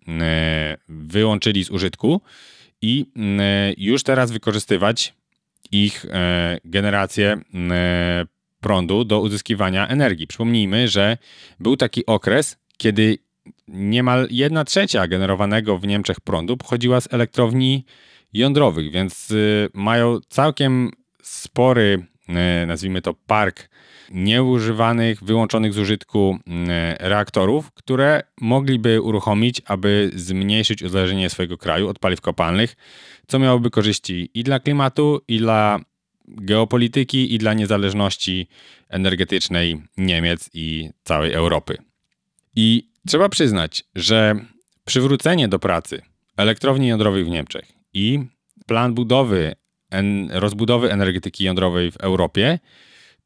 wyłączyli 0.89 1.65
z 1.65 1.71
użytku 1.71 2.21
i 2.83 3.07
już 3.77 4.03
teraz 4.03 4.31
wykorzystywać 4.31 5.15
ich 5.73 6.07
generację 6.65 7.41
prądu 8.63 9.05
do 9.05 9.21
uzyskiwania 9.21 9.89
energii. 9.89 10.27
Przypomnijmy, 10.27 10.89
że 10.89 11.19
był 11.61 11.77
taki 11.77 12.07
okres, 12.07 12.57
kiedy 12.77 13.19
niemal 13.69 14.29
jedna 14.31 14.65
trzecia 14.65 15.07
generowanego 15.07 15.79
w 15.79 15.87
Niemczech 15.87 16.21
prądu 16.21 16.57
pochodziła 16.57 17.01
z 17.01 17.13
elektrowni 17.15 17.85
jądrowych, 18.33 18.91
więc 18.91 19.31
y, 19.31 19.69
mają 19.75 20.21
całkiem 20.29 20.91
spory, 21.23 22.07
y, 22.63 22.67
nazwijmy 22.67 23.03
to 23.03 23.15
park 23.27 23.69
nieużywanych, 24.11 25.25
wyłączonych 25.25 25.73
z 25.73 25.79
użytku 25.79 26.39
y, 26.47 26.51
reaktorów, 27.09 27.73
które 27.73 28.23
mogliby 28.41 29.01
uruchomić, 29.01 29.63
aby 29.67 30.11
zmniejszyć 30.15 30.83
uzależnienie 30.83 31.31
swojego 31.31 31.59
kraju 31.59 31.89
od 31.89 31.99
paliw 31.99 32.21
kopalnych, 32.21 32.77
co 33.27 33.39
miałoby 33.39 33.71
korzyści 33.71 34.31
i 34.35 34.45
dla 34.45 34.61
klimatu, 34.61 35.21
i 35.29 35.39
dla 35.39 35.81
geopolityki 36.29 37.35
i 37.35 37.39
dla 37.39 37.55
niezależności 37.55 38.49
energetycznej 38.89 39.83
Niemiec 39.97 40.51
i 40.55 40.91
całej 41.05 41.33
Europy. 41.33 41.77
I 42.57 42.89
trzeba 43.07 43.29
przyznać, 43.29 43.85
że 43.95 44.35
przywrócenie 44.85 45.49
do 45.49 45.59
pracy 45.59 46.03
elektrowni 46.37 46.89
jądrowych 46.89 47.27
w 47.27 47.31
Niemczech 47.31 47.73
i 47.95 48.19
plan 48.67 48.95
budowy, 48.95 49.55
rozbudowy 50.31 50.93
energetyki 50.93 51.45
jądrowej 51.45 51.91
w 51.91 51.97
Europie 51.97 52.59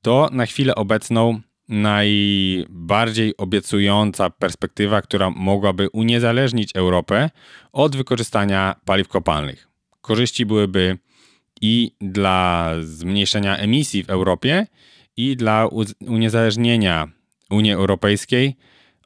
to 0.03 0.29
na 0.33 0.47
chwilę 0.47 0.75
obecną 0.75 1.41
najbardziej 1.69 3.37
obiecująca 3.37 4.31
perspektywa, 4.31 5.03
która 5.03 5.31
mogłaby 5.31 5.89
uniezależnić 5.91 6.71
Europę 6.75 7.31
od 7.73 7.97
wykorzystania 7.97 8.75
paliw 8.85 9.09
kopalnych. 9.09 9.69
Korzyści 10.01 10.47
byłyby 10.47 10.99
i 11.61 11.93
dla 12.01 12.73
zmniejszenia 12.81 13.57
emisji 13.57 14.05
w 14.05 14.11
Europie, 14.11 14.67
i 15.17 15.37
dla 15.37 15.69
uniezależnienia 16.01 17.09
Unii 17.51 17.73
Europejskiej 17.73 18.57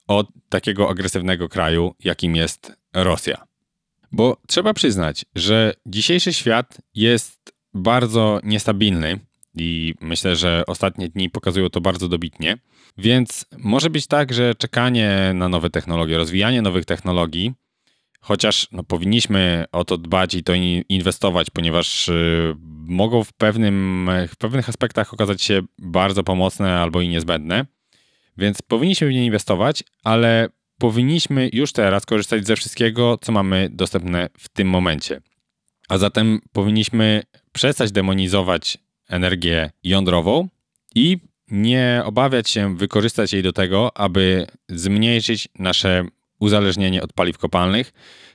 od 0.07 0.29
takiego 0.49 0.91
agresywnego 0.91 1.49
kraju, 1.49 1.95
jakim 2.05 2.37
jest 2.37 2.73
Rosja. 2.95 3.47
Bo 4.13 4.37
trzeba 4.47 4.75
przyznać, 4.75 5.25
że 5.35 5.75
dzisiejszy 5.87 6.33
świat 6.33 6.79
jest 6.95 7.55
bardzo 7.75 8.41
niestabilny 8.43 9.19
i 9.55 9.95
myślę, 10.01 10.37
że 10.37 10.65
ostatnie 10.67 11.09
dni 11.09 11.31
pokazują 11.31 11.71
to 11.71 11.81
bardzo 11.81 12.09
dobitnie. 12.09 12.59
Więc 12.99 13.47
może 13.59 13.91
być 13.91 14.07
tak, 14.07 14.33
że 14.33 14.55
czekanie 14.55 15.33
na 15.35 15.49
nowe 15.49 15.71
technologie, 15.71 16.17
rozwijanie 16.17 16.63
nowych 16.63 16.85
technologii 16.85 17.53
Chociaż 18.21 18.69
no, 18.73 18.85
powinniśmy 18.85 19.65
o 19.73 19.85
to 19.85 19.99
dbać 19.99 20.35
i 20.35 20.43
to 20.43 20.55
inwestować, 20.89 21.51
ponieważ 21.51 22.09
y, 22.09 22.55
mogą 22.87 23.25
w, 23.25 23.33
pewnym, 23.33 24.11
w 24.29 24.37
pewnych 24.37 24.69
aspektach 24.69 25.15
okazać 25.15 25.43
się 25.43 25.61
bardzo 25.79 26.25
pomocne 26.25 26.79
albo 26.79 27.01
i 27.01 27.09
niezbędne. 27.09 27.67
Więc 28.37 28.63
powinniśmy 28.63 29.09
w 29.09 29.13
nie 29.13 29.27
inwestować, 29.27 29.85
ale 30.05 30.49
powinniśmy 30.79 31.51
już 31.53 31.73
teraz 31.73 32.07
korzystać 32.07 32.47
ze 32.47 32.57
wszystkiego, 32.57 33.19
co 33.21 33.33
mamy 33.33 33.69
dostępne 33.73 34.29
w 34.39 34.49
tym 34.49 34.69
momencie. 34.69 35.21
A 35.89 35.99
zatem 35.99 36.41
powinniśmy 36.53 37.23
przestać 37.53 37.93
demonizować 37.93 38.79
energię 39.09 39.71
jądrową 39.85 40.49
i 40.95 41.19
nie 41.51 42.03
obawiać 42.05 42.51
się 42.51 42.77
wykorzystać 42.77 43.33
jej 43.33 43.43
do 43.43 43.53
tego, 43.53 43.97
aby 43.97 44.47
zmniejszyć 44.69 45.49
nasze 45.59 46.05
uzależnienie 46.41 47.03
od 47.03 47.13
paliw 47.13 47.39
kopalnych, 47.39 47.93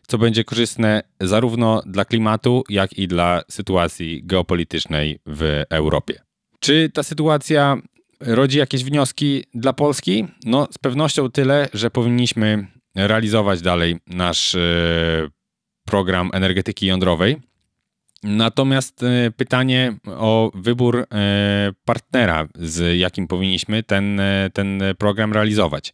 co 0.08 0.18
będzie 0.18 0.44
korzystne 0.44 1.04
zarówno 1.22 1.82
dla 1.86 2.06
klimatu, 2.06 2.64
jak 2.70 2.94
i 2.94 3.08
dla 3.08 3.42
sytuacji 3.52 4.22
geopolitycznej 4.24 5.20
w 5.26 5.64
Europie. 5.70 6.22
Czy 6.60 6.90
ta 6.94 7.04
sytuacja 7.04 7.78
rodzi 8.20 8.58
jakieś 8.58 8.84
wnioski 8.84 9.44
dla 9.54 9.74
Polski? 9.74 10.26
No, 10.46 10.68
z 10.72 10.78
pewnością 10.78 11.32
tyle, 11.32 11.68
że 11.74 11.92
powinniśmy 11.92 12.68
realizować 12.96 13.62
dalej 13.62 13.98
nasz 14.08 14.56
e, 14.56 14.60
program 15.86 16.30
energetyki 16.34 16.86
jądrowej. 16.86 17.38
Natomiast 18.24 19.04
e, 19.04 19.32
pytanie 19.32 19.98
o 20.08 20.52
wybór 20.56 21.00
e, 21.00 21.06
partnera, 21.86 22.48
z 22.56 22.98
jakim 22.98 23.28
powinniśmy 23.28 23.84
ten, 23.84 24.22
ten 24.54 24.84
program 24.98 25.34
realizować. 25.34 25.94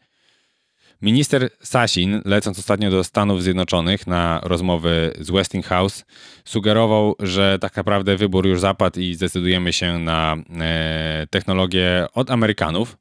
Minister 1.02 1.50
Sasin, 1.64 2.22
lecąc 2.26 2.60
ostatnio 2.60 2.92
do 2.92 3.04
Stanów 3.04 3.44
Zjednoczonych 3.44 4.08
na 4.08 4.40
rozmowy 4.44 5.14
z 5.20 5.32
Westinghouse, 5.32 6.06
sugerował, 6.46 7.16
że 7.20 7.58
tak 7.62 7.78
naprawdę 7.78 8.18
wybór 8.18 8.48
już 8.48 8.60
zapadł 8.60 9.00
i 9.00 9.14
zdecydujemy 9.14 9.74
się 9.74 10.00
na 10.00 10.36
e, 10.60 11.28
technologię 11.30 12.06
od 12.14 12.32
Amerykanów. 12.32 12.98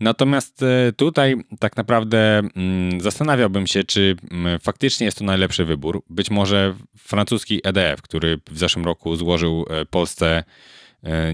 Natomiast 0.00 0.62
e, 0.62 0.92
tutaj 0.92 1.36
tak 1.60 1.76
naprawdę 1.76 2.38
mm, 2.38 3.00
zastanawiałbym 3.00 3.66
się, 3.66 3.84
czy 3.84 4.16
mm, 4.30 4.60
faktycznie 4.60 5.04
jest 5.04 5.18
to 5.18 5.24
najlepszy 5.24 5.64
wybór. 5.64 6.02
Być 6.10 6.30
może 6.30 6.74
francuski 6.98 7.60
EDF, 7.64 8.02
który 8.02 8.40
w 8.50 8.58
zeszłym 8.58 8.84
roku 8.84 9.16
złożył 9.16 9.66
e, 9.70 9.84
Polsce 9.84 10.44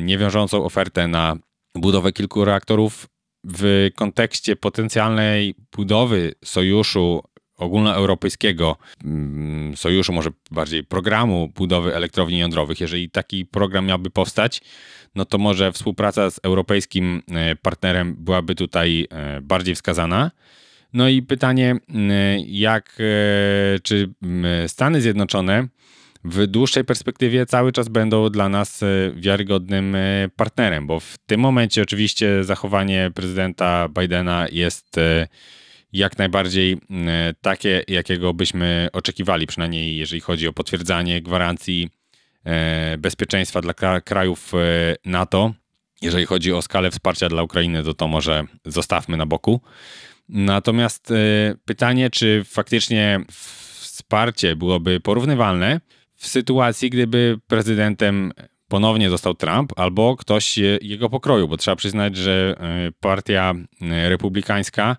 niewiążącą 0.01 0.65
ofertę 0.65 1.09
na 1.09 1.37
budowę 1.75 2.13
kilku 2.13 2.45
reaktorów 2.45 3.07
w 3.45 3.89
kontekście 3.95 4.57
potencjalnej 4.57 5.55
budowy 5.77 6.35
sojuszu 6.45 7.23
ogólnoeuropejskiego 7.57 8.77
mm, 9.05 9.77
sojuszu, 9.77 10.13
może 10.13 10.31
bardziej 10.51 10.85
programu 10.85 11.49
budowy 11.49 11.97
elektrowni 11.97 12.39
jądrowych. 12.39 12.81
Jeżeli 12.81 13.11
taki 13.11 13.47
program 13.47 13.87
miałby 13.87 14.11
powstać, 14.11 14.61
no 15.15 15.25
to 15.25 15.39
może 15.39 15.73
współpraca 15.73 16.31
z 16.31 16.41
europejskim 16.43 17.23
e, 17.31 17.57
partnerem 17.57 18.17
byłaby 18.19 18.55
tutaj 18.55 19.07
e, 19.11 19.41
bardziej 19.41 19.75
wskazana. 19.75 20.31
No 20.93 21.09
i 21.09 21.23
pytanie, 21.23 21.77
jak, 22.47 22.99
czy 23.83 24.13
Stany 24.67 25.01
Zjednoczone 25.01 25.69
w 26.25 26.47
dłuższej 26.47 26.85
perspektywie 26.85 27.47
cały 27.47 27.73
czas 27.73 27.89
będą 27.89 28.31
dla 28.31 28.49
nas 28.49 28.85
wiarygodnym 29.15 29.97
partnerem, 30.37 30.87
bo 30.87 31.01
w 31.01 31.19
tym 31.27 31.41
momencie 31.41 31.83
oczywiście 31.83 32.45
zachowanie 32.45 33.11
prezydenta 33.15 33.89
Bidena 33.89 34.47
jest 34.53 34.97
jak 35.93 36.19
najbardziej 36.19 36.79
takie, 37.41 37.83
jakiego 37.89 38.35
byśmy 38.35 38.89
oczekiwali, 38.93 39.47
przynajmniej 39.47 39.97
jeżeli 39.97 40.21
chodzi 40.21 40.49
o 40.49 40.53
potwierdzanie 40.53 41.23
gwarancji 41.23 41.91
e, 42.45 42.99
bezpieczeństwa 42.99 43.61
dla 43.61 43.75
krajów 44.05 44.53
e, 44.55 44.59
NATO. 45.05 45.55
Jeżeli 46.03 46.27
chodzi 46.27 46.53
o 46.53 46.63
skalę 46.63 46.91
wsparcia 46.91 47.29
dla 47.29 47.43
Ukrainy, 47.43 47.83
to 47.83 47.95
to 47.95 48.09
może 48.09 48.45
zostawmy 48.65 49.17
na 49.17 49.27
boku. 49.27 49.61
Natomiast 50.29 51.11
e, 51.11 51.15
pytanie, 51.65 52.11
czy 52.11 52.43
faktycznie 52.45 53.21
wsparcie 53.81 54.57
byłoby 54.57 55.01
porównywalne 55.01 55.81
w 56.21 56.27
sytuacji, 56.27 56.91
gdyby 56.91 57.39
prezydentem 57.47 58.33
ponownie 58.69 59.11
został 59.11 59.35
Trump 59.35 59.73
albo 59.77 60.17
ktoś 60.17 60.59
jego 60.83 61.11
pokroju, 61.11 61.49
bo 61.49 61.57
trzeba 61.57 61.77
przyznać, 61.77 62.17
że 62.17 62.57
partia 63.01 63.55
republikańska 63.81 64.97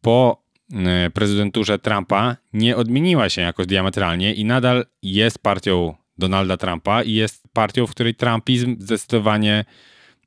po 0.00 0.42
e, 0.72 1.10
prezydenturze 1.10 1.78
Trumpa 1.78 2.36
nie 2.52 2.76
odmieniła 2.76 3.28
się 3.28 3.42
jakoś 3.42 3.66
diametralnie 3.66 4.34
i 4.34 4.44
nadal 4.44 4.86
jest 5.02 5.38
partią 5.38 5.94
Donalda 6.18 6.56
Trumpa 6.56 7.02
i 7.02 7.12
jest 7.12 7.42
partią, 7.52 7.86
w 7.86 7.90
której 7.90 8.14
Trumpizm 8.14 8.76
zdecydowanie 8.78 9.64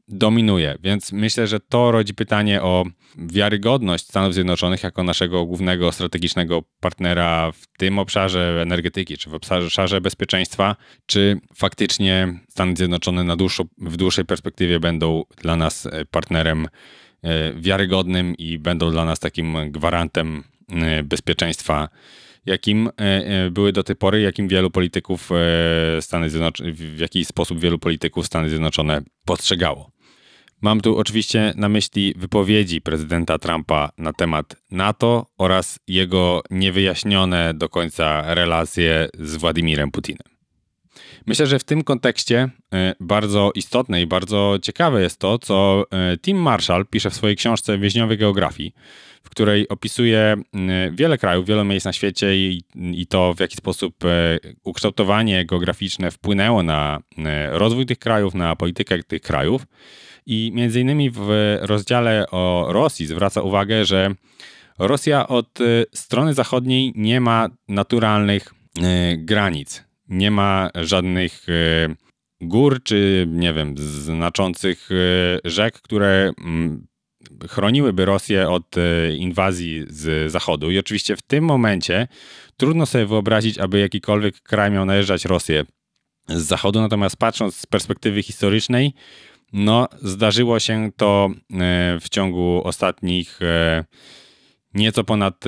dominuje. 0.09 0.75
Więc 0.83 1.11
myślę, 1.11 1.47
że 1.47 1.59
to 1.59 1.91
rodzi 1.91 2.13
pytanie 2.13 2.61
o 2.61 2.85
wiarygodność 3.17 4.05
Stanów 4.05 4.33
Zjednoczonych 4.33 4.83
jako 4.83 5.03
naszego 5.03 5.45
głównego 5.45 5.91
strategicznego 5.91 6.63
partnera 6.79 7.51
w 7.51 7.77
tym 7.77 7.99
obszarze 7.99 8.59
energetyki, 8.61 9.17
czy 9.17 9.29
w 9.29 9.33
obszarze 9.33 10.01
bezpieczeństwa, 10.01 10.75
czy 11.05 11.39
faktycznie 11.55 12.39
Stany 12.49 12.75
Zjednoczone 12.75 13.23
na 13.23 13.35
dłuższą, 13.35 13.63
w 13.77 13.97
dłuższej 13.97 14.25
perspektywie 14.25 14.79
będą 14.79 15.23
dla 15.41 15.55
nas 15.55 15.87
partnerem 16.11 16.67
E, 17.23 17.53
wiarygodnym 17.53 18.35
i 18.35 18.59
będą 18.59 18.91
dla 18.91 19.05
nas 19.05 19.19
takim 19.19 19.71
gwarantem 19.71 20.43
e, 20.69 21.03
bezpieczeństwa, 21.03 21.89
jakim 22.45 22.89
e, 22.97 23.49
były 23.51 23.71
do 23.71 23.83
tej 23.83 23.95
pory, 23.95 24.21
jakim 24.21 24.47
wielu 24.47 24.71
polityków 24.71 25.29
Stany 26.01 26.29
Zjednoczone, 26.29 26.71
w 26.71 26.99
jaki 26.99 27.25
sposób 27.25 27.59
wielu 27.59 27.79
polityków 27.79 28.25
Stany 28.25 28.49
Zjednoczone 28.49 29.01
postrzegało. 29.25 29.91
Mam 30.61 30.81
tu 30.81 30.97
oczywiście 30.97 31.53
na 31.55 31.69
myśli 31.69 32.13
wypowiedzi 32.17 32.81
prezydenta 32.81 33.37
Trumpa 33.37 33.89
na 33.97 34.13
temat 34.13 34.55
NATO 34.71 35.25
oraz 35.37 35.79
jego 35.87 36.41
niewyjaśnione 36.49 37.53
do 37.53 37.69
końca 37.69 38.33
relacje 38.33 39.09
z 39.19 39.35
Władimirem 39.35 39.91
Putinem. 39.91 40.39
Myślę, 41.25 41.47
że 41.47 41.59
w 41.59 41.63
tym 41.63 41.83
kontekście 41.83 42.49
e, 42.73 42.95
bardzo 42.99 43.51
istotne 43.55 44.01
i 44.01 44.07
bardzo 44.07 44.57
ciekawe 44.61 45.01
jest 45.01 45.19
to, 45.19 45.39
co 45.39 45.83
e, 45.91 46.17
Tim 46.17 46.37
Marshall 46.37 46.85
pisze 46.85 47.09
w 47.09 47.15
swojej 47.15 47.35
książce 47.35 47.77
Więźniowej 47.77 48.17
Geografii, 48.17 48.73
w 49.23 49.29
której 49.29 49.69
opisuje 49.69 50.35
wiele 50.91 51.17
krajów, 51.17 51.45
wiele 51.45 51.63
miejsc 51.63 51.85
na 51.85 51.93
świecie 51.93 52.35
i, 52.35 52.63
i 52.75 53.07
to, 53.07 53.33
w 53.33 53.39
jaki 53.39 53.55
sposób 53.55 54.05
e, 54.05 54.39
ukształtowanie 54.63 55.45
geograficzne 55.45 56.11
wpłynęło 56.11 56.63
na 56.63 56.99
rozwój 57.51 57.85
tych 57.85 57.99
krajów, 57.99 58.33
na 58.33 58.55
politykę 58.55 59.03
tych 59.03 59.21
krajów. 59.21 59.65
I 60.29 60.51
między 60.53 60.81
innymi 60.81 61.11
w 61.11 61.57
rozdziale 61.61 62.25
o 62.31 62.67
Rosji 62.69 63.05
zwraca 63.05 63.41
uwagę, 63.41 63.85
że 63.85 64.15
Rosja 64.79 65.27
od 65.27 65.59
strony 65.93 66.33
zachodniej 66.33 66.93
nie 66.95 67.21
ma 67.21 67.49
naturalnych 67.67 68.53
granic 69.17 69.89
nie 70.09 70.31
ma 70.31 70.69
żadnych 70.75 71.49
e, 71.49 71.95
gór 72.41 72.83
czy, 72.83 73.27
nie 73.29 73.53
wiem, 73.53 73.77
znaczących 73.77 74.89
e, 74.91 74.95
rzek, 75.49 75.81
które 75.81 76.31
mm, 76.37 76.87
chroniłyby 77.49 78.05
Rosję 78.05 78.49
od 78.49 78.77
e, 78.77 79.15
inwazji 79.15 79.85
z 79.89 80.31
zachodu. 80.31 80.71
I 80.71 80.79
oczywiście 80.79 81.15
w 81.15 81.21
tym 81.21 81.43
momencie 81.43 82.07
trudno 82.57 82.85
sobie 82.85 83.05
wyobrazić, 83.05 83.57
aby 83.57 83.79
jakikolwiek 83.79 84.41
kraj 84.41 84.71
miał 84.71 84.85
najeżdżać 84.85 85.25
Rosję 85.25 85.63
z 86.27 86.41
zachodu. 86.41 86.81
Natomiast 86.81 87.17
patrząc 87.17 87.55
z 87.55 87.65
perspektywy 87.65 88.23
historycznej, 88.23 88.93
no, 89.53 89.87
zdarzyło 90.01 90.59
się 90.59 90.91
to 90.97 91.29
w 92.01 92.09
ciągu 92.09 92.61
ostatnich 92.63 93.39
nieco 94.73 95.03
ponad 95.03 95.45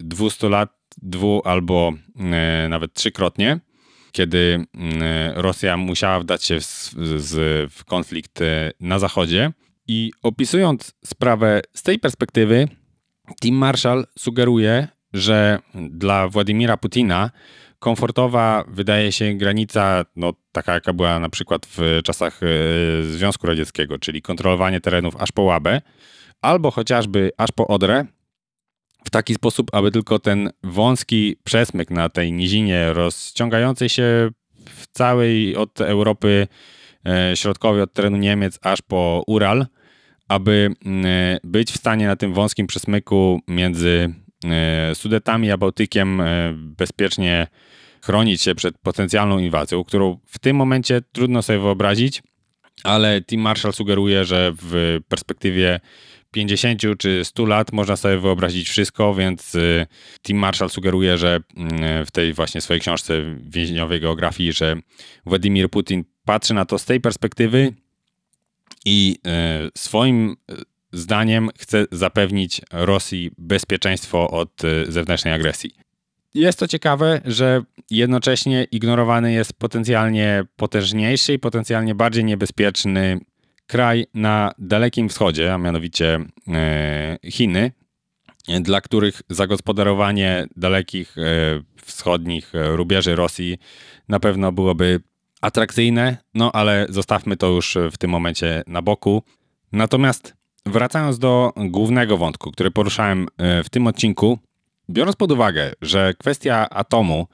200 0.00 0.48
lat, 0.48 0.76
dwu 1.02 1.42
albo 1.44 1.92
nawet 2.68 2.92
trzykrotnie 2.92 3.60
kiedy 4.16 4.66
mm, 4.74 5.02
Rosja 5.34 5.76
musiała 5.76 6.20
wdać 6.20 6.44
się 6.44 6.58
w, 6.60 7.84
konflikt 7.86 8.40
e, 8.40 8.72
na 8.80 8.98
Zachodzie. 8.98 9.52
I 9.88 10.10
opisując 10.22 10.94
sprawę 11.04 11.60
z 11.74 11.82
tej 11.82 11.98
perspektywy, 11.98 12.68
Tim 13.42 13.54
Marshall 13.54 14.06
sugeruje, 14.18 14.88
że 15.12 15.58
dla 15.74 16.28
Władimira 16.28 16.76
Putina 16.76 17.30
komfortowa 17.78 18.64
wydaje 18.68 19.12
się 19.12 19.34
granica, 19.34 20.04
no, 20.16 20.32
taka 20.52 20.74
jaka 20.74 20.92
była 20.92 21.20
na 21.20 21.28
przykład 21.28 21.66
w 21.76 22.00
czasach 22.04 22.40
e, 22.42 22.46
Związku 23.04 23.46
Radzieckiego, 23.46 23.98
czyli 23.98 24.22
kontrolowanie 24.22 24.80
terenów 24.80 25.16
aż 25.16 25.32
po 25.32 25.42
Łabę, 25.42 25.80
albo 26.42 26.70
chociażby 26.70 27.30
aż 27.36 27.52
po 27.52 27.66
Odrę, 27.66 28.04
w 29.04 29.10
taki 29.10 29.34
sposób, 29.34 29.74
aby 29.74 29.90
tylko 29.90 30.18
ten 30.18 30.50
wąski 30.64 31.36
przesmyk 31.44 31.90
na 31.90 32.08
tej 32.08 32.32
nizinie 32.32 32.92
rozciągającej 32.92 33.88
się 33.88 34.30
w 34.68 34.86
całej 34.92 35.56
od 35.56 35.80
Europy 35.80 36.46
e, 37.06 37.36
Środkowej, 37.36 37.82
od 37.82 37.92
terenu 37.92 38.16
Niemiec 38.16 38.58
aż 38.62 38.82
po 38.82 39.22
Ural, 39.26 39.66
aby 40.28 40.70
e, 40.86 41.38
być 41.44 41.72
w 41.72 41.76
stanie 41.76 42.06
na 42.06 42.16
tym 42.16 42.32
wąskim 42.32 42.66
przesmyku 42.66 43.40
między 43.48 44.14
Sudetami 44.94 45.50
a 45.50 45.56
Bałtykiem 45.56 46.22
bezpiecznie 46.54 47.46
chronić 48.06 48.42
się 48.42 48.54
przed 48.54 48.78
potencjalną 48.78 49.38
inwazją, 49.38 49.84
którą 49.84 50.18
w 50.26 50.38
tym 50.38 50.56
momencie 50.56 51.00
trudno 51.12 51.42
sobie 51.42 51.58
wyobrazić, 51.58 52.22
ale 52.84 53.22
Tim 53.22 53.40
Marshall 53.40 53.72
sugeruje, 53.72 54.24
że 54.24 54.52
w 54.62 54.98
perspektywie 55.08 55.80
50 56.30 56.82
czy 56.98 57.24
100 57.24 57.44
lat 57.44 57.72
można 57.72 57.96
sobie 57.96 58.18
wyobrazić 58.18 58.68
wszystko, 58.68 59.14
więc 59.14 59.54
y, 59.54 59.86
Tim 60.22 60.38
Marshall 60.38 60.70
sugeruje, 60.70 61.18
że 61.18 61.40
mm, 61.56 62.06
w 62.06 62.10
tej 62.10 62.32
właśnie 62.32 62.60
swojej 62.60 62.80
książce 62.80 63.22
więźniowej 63.40 64.00
geografii, 64.00 64.52
że 64.52 64.76
Władimir 65.26 65.70
Putin 65.70 66.04
patrzy 66.24 66.54
na 66.54 66.64
to 66.64 66.78
z 66.78 66.84
tej 66.84 67.00
perspektywy 67.00 67.72
i 68.84 69.18
y, 69.66 69.70
swoim 69.78 70.36
y, 70.50 70.54
zdaniem 70.92 71.50
chce 71.58 71.86
zapewnić 71.92 72.60
Rosji 72.72 73.30
bezpieczeństwo 73.38 74.30
od 74.30 74.62
zewnętrznej 74.88 75.34
agresji. 75.34 75.85
Jest 76.36 76.58
to 76.58 76.68
ciekawe, 76.68 77.20
że 77.24 77.62
jednocześnie 77.90 78.64
ignorowany 78.64 79.32
jest 79.32 79.52
potencjalnie 79.52 80.44
potężniejszy 80.56 81.32
i 81.32 81.38
potencjalnie 81.38 81.94
bardziej 81.94 82.24
niebezpieczny 82.24 83.20
kraj 83.66 84.06
na 84.14 84.52
Dalekim 84.58 85.08
Wschodzie, 85.08 85.54
a 85.54 85.58
mianowicie 85.58 86.20
e, 86.48 87.18
Chiny, 87.30 87.72
dla 88.60 88.80
których 88.80 89.22
zagospodarowanie 89.30 90.46
dalekich 90.56 91.18
e, 91.18 91.22
wschodnich 91.84 92.52
rubieży 92.52 93.16
Rosji 93.16 93.58
na 94.08 94.20
pewno 94.20 94.52
byłoby 94.52 95.00
atrakcyjne, 95.40 96.16
no 96.34 96.52
ale 96.52 96.86
zostawmy 96.88 97.36
to 97.36 97.46
już 97.46 97.78
w 97.92 97.98
tym 97.98 98.10
momencie 98.10 98.62
na 98.66 98.82
boku. 98.82 99.22
Natomiast 99.72 100.34
wracając 100.66 101.18
do 101.18 101.52
głównego 101.56 102.16
wątku, 102.16 102.50
który 102.52 102.70
poruszałem 102.70 103.28
e, 103.38 103.64
w 103.64 103.70
tym 103.70 103.86
odcinku, 103.86 104.38
biorąc 104.90 105.16
pod 105.16 105.32
uwagę, 105.32 105.72
że 105.82 106.14
kwestia 106.18 106.70
atomu 106.70 107.26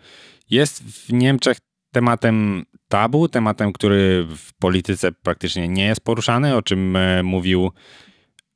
jest 0.51 0.83
w 0.83 1.12
Niemczech 1.12 1.59
tematem 1.93 2.65
tabu, 2.88 3.29
tematem, 3.29 3.73
który 3.73 4.27
w 4.37 4.53
polityce 4.59 5.12
praktycznie 5.12 5.69
nie 5.69 5.85
jest 5.85 6.01
poruszany, 6.01 6.57
o 6.57 6.62
czym 6.62 6.97
e, 6.97 7.23
mówił 7.23 7.71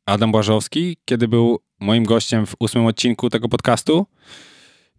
Adam 0.06 0.32
Błażowski, 0.32 0.96
kiedy 1.04 1.28
był 1.28 1.58
moim 1.80 2.04
gościem 2.04 2.46
w 2.46 2.54
ósmym 2.58 2.86
odcinku 2.86 3.30
tego 3.30 3.48
podcastu. 3.48 4.06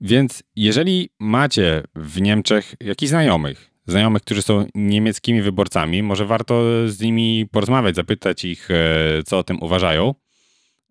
Więc 0.02 0.44
jeżeli 0.56 1.10
macie 1.20 1.84
w 1.96 2.22
Niemczech 2.22 2.76
jakichś 2.80 3.10
znajomych, 3.10 3.72
znajomych, 3.86 4.22
którzy 4.22 4.42
są 4.42 4.66
niemieckimi 4.76 5.42
wyborcami, 5.42 6.04
może 6.04 6.26
warto 6.26 6.64
z 6.88 7.00
nimi 7.00 7.46
porozmawiać, 7.52 7.96
zapytać 7.96 8.46
ich, 8.46 8.72
e, 8.72 8.76
co 9.26 9.38
o 9.38 9.44
tym 9.44 9.64
uważają, 9.64 10.16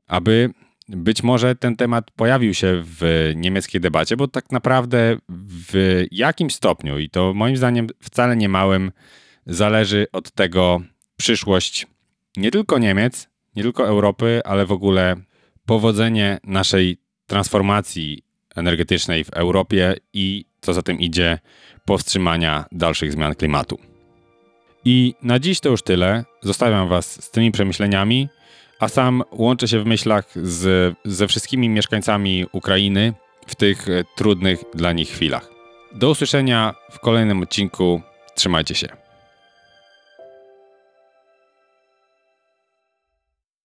aby 0.06 0.50
być 0.88 1.22
może 1.22 1.54
ten 1.54 1.76
temat 1.76 2.10
pojawił 2.10 2.54
się 2.54 2.82
w 2.84 3.32
niemieckiej 3.36 3.80
debacie, 3.80 4.16
bo 4.16 4.28
tak 4.28 4.52
naprawdę 4.52 5.16
w 5.28 6.04
jakim 6.10 6.50
stopniu, 6.50 6.98
i 6.98 7.10
to 7.10 7.34
moim 7.34 7.56
zdaniem 7.56 7.86
wcale 8.02 8.36
nie 8.36 8.48
małym, 8.48 8.92
zależy 9.46 10.06
od 10.12 10.30
tego 10.30 10.80
przyszłość 11.16 11.86
nie 12.36 12.50
tylko 12.50 12.78
Niemiec, 12.78 13.28
nie 13.56 13.62
tylko 13.62 13.86
Europy, 13.86 14.40
ale 14.44 14.66
w 14.66 14.72
ogóle 14.72 15.16
powodzenie 15.66 16.38
naszej 16.44 16.98
transformacji 17.26 18.22
energetycznej 18.56 19.24
w 19.24 19.30
Europie 19.30 19.94
i 20.12 20.44
co 20.60 20.74
za 20.74 20.82
tym 20.82 21.00
idzie, 21.00 21.38
powstrzymania 21.84 22.64
dalszych 22.72 23.12
zmian 23.12 23.34
klimatu. 23.34 23.78
I 24.84 25.14
na 25.22 25.38
dziś 25.38 25.60
to 25.60 25.68
już 25.68 25.82
tyle. 25.82 26.24
Zostawiam 26.42 26.88
Was 26.88 27.24
z 27.24 27.30
tymi 27.30 27.52
przemyśleniami, 27.52 28.28
a 28.80 28.88
sam 28.88 29.22
łączę 29.32 29.68
się 29.68 29.80
w 29.80 29.86
myślach 29.86 30.24
z, 30.34 30.94
ze 31.04 31.28
wszystkimi 31.28 31.68
mieszkańcami 31.68 32.46
Ukrainy 32.52 33.12
w 33.46 33.54
tych 33.54 33.86
trudnych 34.16 34.64
dla 34.74 34.92
nich 34.92 35.08
chwilach. 35.08 35.50
Do 35.94 36.10
usłyszenia 36.10 36.74
w 36.90 36.98
kolejnym 36.98 37.42
odcinku. 37.42 38.00
Trzymajcie 38.34 38.74
się. 38.74 39.05